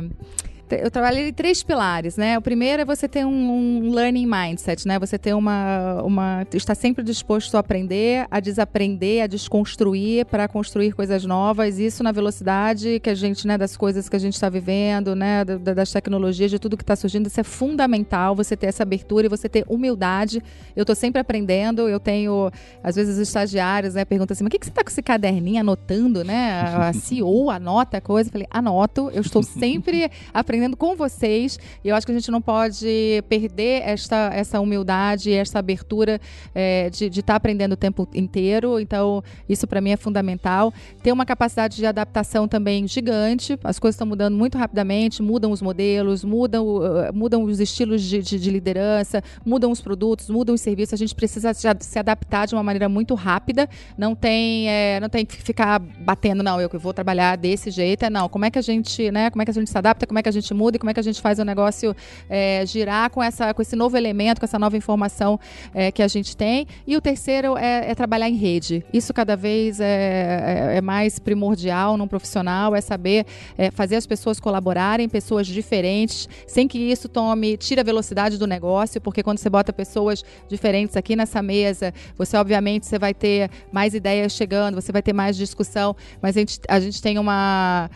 eu 0.76 0.90
trabalhei 0.90 1.28
em 1.28 1.32
três 1.32 1.62
pilares, 1.62 2.16
né? 2.16 2.38
O 2.38 2.42
primeiro 2.42 2.82
é 2.82 2.84
você 2.84 3.08
ter 3.08 3.24
um, 3.24 3.30
um, 3.30 3.92
learning 3.92 4.26
mindset, 4.26 4.86
né? 4.86 4.98
Você 4.98 5.18
ter 5.18 5.34
uma, 5.34 6.02
uma 6.02 6.46
estar 6.52 6.74
sempre 6.74 7.02
disposto 7.02 7.56
a 7.56 7.60
aprender, 7.60 8.26
a 8.30 8.40
desaprender, 8.40 9.24
a 9.24 9.26
desconstruir 9.26 10.26
para 10.26 10.46
construir 10.46 10.92
coisas 10.92 11.24
novas. 11.24 11.78
Isso 11.78 12.02
na 12.02 12.12
velocidade 12.12 13.00
que 13.00 13.10
a 13.10 13.14
gente, 13.14 13.46
né, 13.46 13.58
das 13.58 13.76
coisas 13.76 14.08
que 14.08 14.16
a 14.16 14.18
gente 14.18 14.34
está 14.34 14.48
vivendo, 14.48 15.16
né, 15.16 15.44
das 15.44 15.90
tecnologias, 15.90 16.50
de 16.50 16.58
tudo 16.58 16.76
que 16.76 16.84
está 16.84 16.94
surgindo, 16.94 17.26
isso 17.26 17.40
é 17.40 17.44
fundamental. 17.44 18.36
Você 18.36 18.56
ter 18.56 18.66
essa 18.66 18.82
abertura 18.82 19.26
e 19.26 19.28
você 19.28 19.48
ter 19.48 19.64
humildade. 19.68 20.42
Eu 20.76 20.82
estou 20.82 20.94
sempre 20.94 21.20
aprendendo. 21.20 21.88
Eu 21.88 21.98
tenho, 21.98 22.50
às 22.82 22.96
vezes, 22.96 23.16
os 23.16 23.20
estagiários, 23.20 23.94
né, 23.94 24.04
perguntam 24.04 24.34
assim: 24.34 24.44
"Mas 24.44 24.48
o 24.48 24.50
que, 24.52 24.58
que 24.58 24.66
você 24.66 24.70
está 24.70 24.84
com 24.84 24.90
esse 24.90 25.02
caderninho 25.02 25.60
anotando, 25.60 26.22
né? 26.22 26.62
A 26.76 26.92
CEO 26.92 27.50
anota 27.50 27.96
a 27.96 28.00
coisa". 28.00 28.28
Eu 28.28 28.32
falei: 28.32 28.46
"Anoto. 28.50 29.10
Eu 29.12 29.22
estou 29.22 29.42
sempre 29.42 30.10
aprendendo 30.32 30.59
aprendendo 30.60 30.76
com 30.76 30.94
vocês. 30.94 31.58
E 31.82 31.88
eu 31.88 31.96
acho 31.96 32.04
que 32.04 32.12
a 32.12 32.14
gente 32.14 32.30
não 32.30 32.42
pode 32.42 33.22
perder 33.28 33.82
esta, 33.84 34.30
essa 34.32 34.60
humildade, 34.60 35.32
essa 35.32 35.58
abertura 35.58 36.20
é, 36.54 36.90
de 36.90 37.06
estar 37.06 37.22
tá 37.22 37.34
aprendendo 37.34 37.72
o 37.72 37.76
tempo 37.76 38.06
inteiro. 38.14 38.78
Então, 38.78 39.22
isso 39.48 39.66
para 39.66 39.80
mim 39.80 39.90
é 39.90 39.96
fundamental. 39.96 40.72
Ter 41.02 41.12
uma 41.12 41.24
capacidade 41.24 41.76
de 41.76 41.86
adaptação 41.86 42.46
também 42.46 42.86
gigante. 42.86 43.58
As 43.64 43.78
coisas 43.78 43.94
estão 43.94 44.06
mudando 44.06 44.36
muito 44.36 44.58
rapidamente, 44.58 45.22
mudam 45.22 45.50
os 45.50 45.62
modelos, 45.62 46.22
mudam, 46.22 46.66
uh, 46.66 47.14
mudam 47.14 47.44
os 47.44 47.58
estilos 47.60 48.02
de, 48.02 48.22
de, 48.22 48.38
de, 48.38 48.50
liderança, 48.50 49.22
mudam 49.44 49.70
os 49.70 49.80
produtos, 49.80 50.28
mudam 50.28 50.54
os 50.54 50.60
serviços. 50.60 50.94
A 50.94 50.96
gente 50.96 51.14
precisa 51.14 51.52
se 51.54 51.98
adaptar 51.98 52.46
de 52.46 52.54
uma 52.54 52.62
maneira 52.62 52.88
muito 52.88 53.14
rápida. 53.14 53.68
Não 53.96 54.14
tem, 54.14 54.68
é, 54.68 55.00
não 55.00 55.08
tem 55.08 55.24
que 55.24 55.36
ficar 55.36 55.78
batendo, 55.78 56.42
não, 56.42 56.60
eu 56.60 56.68
vou 56.78 56.92
trabalhar 56.92 57.36
desse 57.36 57.70
jeito. 57.70 58.04
É 58.04 58.10
não, 58.10 58.28
como 58.28 58.44
é 58.44 58.50
que 58.50 58.58
a 58.58 58.62
gente, 58.62 59.10
né? 59.10 59.30
Como 59.30 59.40
é 59.42 59.44
que 59.44 59.50
a 59.50 59.54
gente 59.54 59.70
se 59.70 59.78
adapta, 59.78 60.06
como 60.06 60.18
é 60.18 60.22
que 60.22 60.28
a 60.28 60.32
gente 60.32 60.49
gente 60.50 60.54
muda 60.54 60.76
e 60.76 60.78
como 60.78 60.90
é 60.90 60.94
que 60.94 61.00
a 61.00 61.02
gente 61.02 61.20
faz 61.20 61.38
o 61.38 61.44
negócio 61.44 61.94
é, 62.28 62.64
girar 62.66 63.10
com, 63.10 63.22
essa, 63.22 63.54
com 63.54 63.62
esse 63.62 63.76
novo 63.76 63.96
elemento, 63.96 64.40
com 64.40 64.44
essa 64.44 64.58
nova 64.58 64.76
informação 64.76 65.38
é, 65.72 65.90
que 65.90 66.02
a 66.02 66.08
gente 66.08 66.36
tem. 66.36 66.66
E 66.86 66.96
o 66.96 67.00
terceiro 67.00 67.56
é, 67.56 67.90
é 67.90 67.94
trabalhar 67.94 68.28
em 68.28 68.34
rede. 68.34 68.84
Isso 68.92 69.14
cada 69.14 69.36
vez 69.36 69.80
é, 69.80 70.70
é, 70.74 70.76
é 70.78 70.80
mais 70.80 71.18
primordial 71.18 71.96
num 71.96 72.08
profissional, 72.08 72.74
é 72.74 72.80
saber 72.80 73.26
é, 73.56 73.70
fazer 73.70 73.96
as 73.96 74.06
pessoas 74.06 74.40
colaborarem, 74.40 75.08
pessoas 75.08 75.46
diferentes, 75.46 76.28
sem 76.46 76.66
que 76.66 76.78
isso 76.78 77.08
tome, 77.08 77.56
tire 77.56 77.80
a 77.80 77.84
velocidade 77.84 78.36
do 78.38 78.46
negócio, 78.46 79.00
porque 79.00 79.22
quando 79.22 79.38
você 79.38 79.48
bota 79.48 79.72
pessoas 79.72 80.24
diferentes 80.48 80.96
aqui 80.96 81.14
nessa 81.14 81.42
mesa, 81.42 81.92
você 82.16 82.36
obviamente 82.36 82.86
você 82.86 82.98
vai 82.98 83.14
ter 83.14 83.50
mais 83.72 83.94
ideias 83.94 84.32
chegando, 84.32 84.74
você 84.74 84.92
vai 84.92 85.02
ter 85.02 85.12
mais 85.12 85.36
discussão, 85.36 85.94
mas 86.20 86.36
a 86.36 86.40
gente, 86.40 86.60
a 86.68 86.80
gente 86.80 87.00
tem 87.00 87.18
uma 87.18 87.90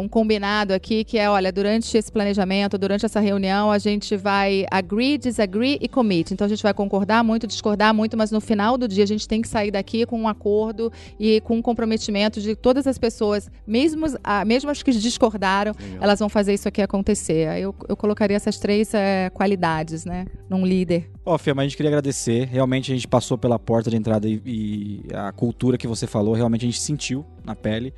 um 0.00 0.08
combinado 0.08 0.72
aqui 0.72 1.04
que 1.04 1.18
é, 1.18 1.28
olha, 1.28 1.52
durante 1.56 1.96
esse 1.96 2.12
planejamento, 2.12 2.76
durante 2.76 3.06
essa 3.06 3.18
reunião, 3.18 3.72
a 3.72 3.78
gente 3.78 4.14
vai 4.14 4.66
agree, 4.70 5.16
disagree 5.16 5.78
e 5.80 5.88
commit. 5.88 6.34
Então 6.34 6.44
a 6.44 6.48
gente 6.48 6.62
vai 6.62 6.74
concordar 6.74 7.24
muito, 7.24 7.46
discordar 7.46 7.94
muito, 7.94 8.14
mas 8.14 8.30
no 8.30 8.42
final 8.42 8.76
do 8.76 8.86
dia 8.86 9.04
a 9.04 9.06
gente 9.06 9.26
tem 9.26 9.40
que 9.40 9.48
sair 9.48 9.70
daqui 9.70 10.04
com 10.04 10.20
um 10.20 10.28
acordo 10.28 10.92
e 11.18 11.40
com 11.40 11.56
um 11.56 11.62
comprometimento 11.62 12.42
de 12.42 12.54
todas 12.54 12.86
as 12.86 12.98
pessoas, 12.98 13.50
mesmo, 13.66 14.06
mesmo 14.46 14.70
as 14.70 14.82
que 14.82 14.92
discordaram, 14.92 15.72
Legal. 15.80 15.98
elas 16.02 16.18
vão 16.18 16.28
fazer 16.28 16.52
isso 16.52 16.68
aqui 16.68 16.82
acontecer. 16.82 17.58
Eu, 17.58 17.74
eu 17.88 17.96
colocaria 17.96 18.36
essas 18.36 18.58
três 18.58 18.92
é, 18.92 19.30
qualidades, 19.30 20.04
né, 20.04 20.26
num 20.50 20.66
líder. 20.66 21.08
Ó, 21.24 21.34
oh, 21.34 21.38
mas 21.54 21.58
a 21.58 21.62
gente 21.62 21.76
queria 21.76 21.88
agradecer. 21.88 22.44
Realmente 22.44 22.92
a 22.92 22.94
gente 22.94 23.08
passou 23.08 23.38
pela 23.38 23.58
porta 23.58 23.88
de 23.88 23.96
entrada 23.96 24.28
e, 24.28 24.42
e 24.44 25.00
a 25.14 25.32
cultura 25.32 25.78
que 25.78 25.86
você 25.86 26.06
falou, 26.06 26.34
realmente 26.34 26.66
a 26.66 26.68
gente 26.68 26.80
sentiu 26.80 27.24
na 27.44 27.54
pele. 27.54 27.94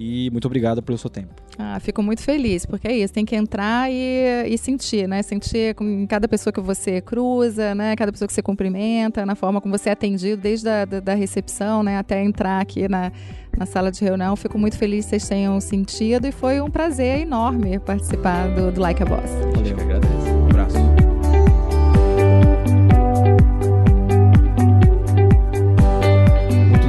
E 0.00 0.30
muito 0.30 0.44
obrigado 0.44 0.80
pelo 0.80 0.96
seu 0.96 1.10
tempo. 1.10 1.34
Ah, 1.58 1.80
fico 1.80 2.00
muito 2.04 2.22
feliz, 2.22 2.64
porque 2.64 2.86
é 2.86 2.96
isso, 2.96 3.12
tem 3.12 3.24
que 3.24 3.34
entrar 3.34 3.90
e, 3.90 4.44
e 4.46 4.56
sentir, 4.56 5.08
né? 5.08 5.22
Sentir 5.22 5.74
com 5.74 6.06
cada 6.06 6.28
pessoa 6.28 6.52
que 6.52 6.60
você 6.60 7.00
cruza, 7.00 7.74
né? 7.74 7.96
Cada 7.96 8.12
pessoa 8.12 8.28
que 8.28 8.32
você 8.32 8.40
cumprimenta, 8.40 9.26
na 9.26 9.34
forma 9.34 9.60
como 9.60 9.76
você 9.76 9.88
é 9.88 9.92
atendido, 9.92 10.40
desde 10.40 10.68
a 10.68 10.84
da, 10.84 11.00
da 11.00 11.14
recepção, 11.14 11.82
né? 11.82 11.98
Até 11.98 12.22
entrar 12.22 12.60
aqui 12.60 12.86
na, 12.86 13.10
na 13.58 13.66
sala 13.66 13.90
de 13.90 14.04
reunião. 14.04 14.36
Fico 14.36 14.56
muito 14.56 14.78
feliz 14.78 15.06
que 15.06 15.10
vocês 15.10 15.28
tenham 15.28 15.60
sentido 15.60 16.28
e 16.28 16.32
foi 16.32 16.60
um 16.60 16.70
prazer 16.70 17.22
enorme 17.22 17.80
participar 17.80 18.54
do, 18.54 18.70
do 18.70 18.80
Like 18.80 19.02
a 19.02 19.06
Boss. 19.06 19.30
Valeu, 19.52 19.80
agradeço. 19.80 20.27
Um 20.27 20.27
abraço. 20.27 20.27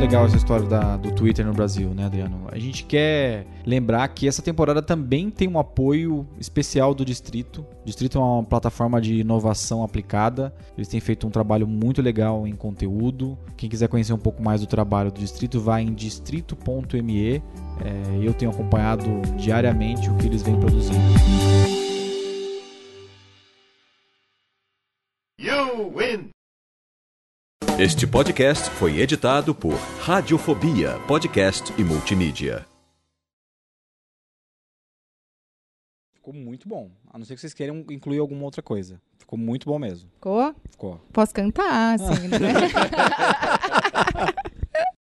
Legal 0.10 0.26
essa 0.26 0.38
história 0.38 0.66
da, 0.66 0.98
do 0.98 1.12
Twitter 1.12 1.46
no 1.46 1.54
Brasil, 1.54 1.94
né, 1.94 2.06
Adriano? 2.06 2.48
A 2.52 2.58
gente 2.58 2.84
quer 2.84 3.46
lembrar 3.64 4.08
que 4.08 4.28
essa 4.28 4.42
temporada 4.42 4.82
também 4.82 5.30
tem 5.30 5.48
um 5.48 5.60
apoio 5.60 6.26
especial 6.40 6.96
do 6.96 7.06
Distrito. 7.06 7.64
O 7.84 7.86
Distrito 7.86 8.18
é 8.18 8.22
uma 8.22 8.44
plataforma 8.44 9.00
de 9.00 9.20
inovação 9.20 9.84
aplicada. 9.84 10.52
Eles 10.76 10.88
têm 10.88 11.00
feito 11.00 11.28
um 11.28 11.30
trabalho 11.30 11.68
muito 11.68 12.02
legal 12.02 12.48
em 12.48 12.56
conteúdo. 12.56 13.38
Quem 13.56 13.70
quiser 13.70 13.88
conhecer 13.88 14.12
um 14.12 14.18
pouco 14.18 14.42
mais 14.42 14.62
do 14.62 14.68
trabalho 14.68 15.12
do 15.12 15.20
Distrito, 15.20 15.60
vai 15.60 15.84
em 15.84 15.94
distrito.me. 15.94 17.36
É, 17.36 17.42
eu 18.20 18.34
tenho 18.34 18.50
acompanhado 18.50 19.04
diariamente 19.38 20.10
o 20.10 20.16
que 20.16 20.26
eles 20.26 20.42
vêm 20.42 20.60
produzindo. 20.60 21.79
Este 27.82 28.06
podcast 28.06 28.70
foi 28.72 29.00
editado 29.00 29.56
por 29.56 29.74
Radiofobia, 30.02 31.00
podcast 31.08 31.72
e 31.78 31.82
multimídia. 31.82 32.66
Ficou 36.14 36.34
muito 36.34 36.68
bom. 36.68 36.92
A 37.10 37.18
não 37.18 37.24
ser 37.26 37.36
que 37.36 37.40
vocês 37.40 37.54
queiram 37.54 37.86
incluir 37.90 38.20
alguma 38.20 38.44
outra 38.44 38.62
coisa. 38.62 39.02
Ficou 39.18 39.40
muito 39.40 39.66
bom 39.66 39.80
mesmo. 39.80 40.10
Ficou? 40.12 40.54
Ficou. 40.70 41.00
Posso 41.14 41.34
cantar, 41.34 41.96
assim, 41.96 42.28
né? 42.28 42.38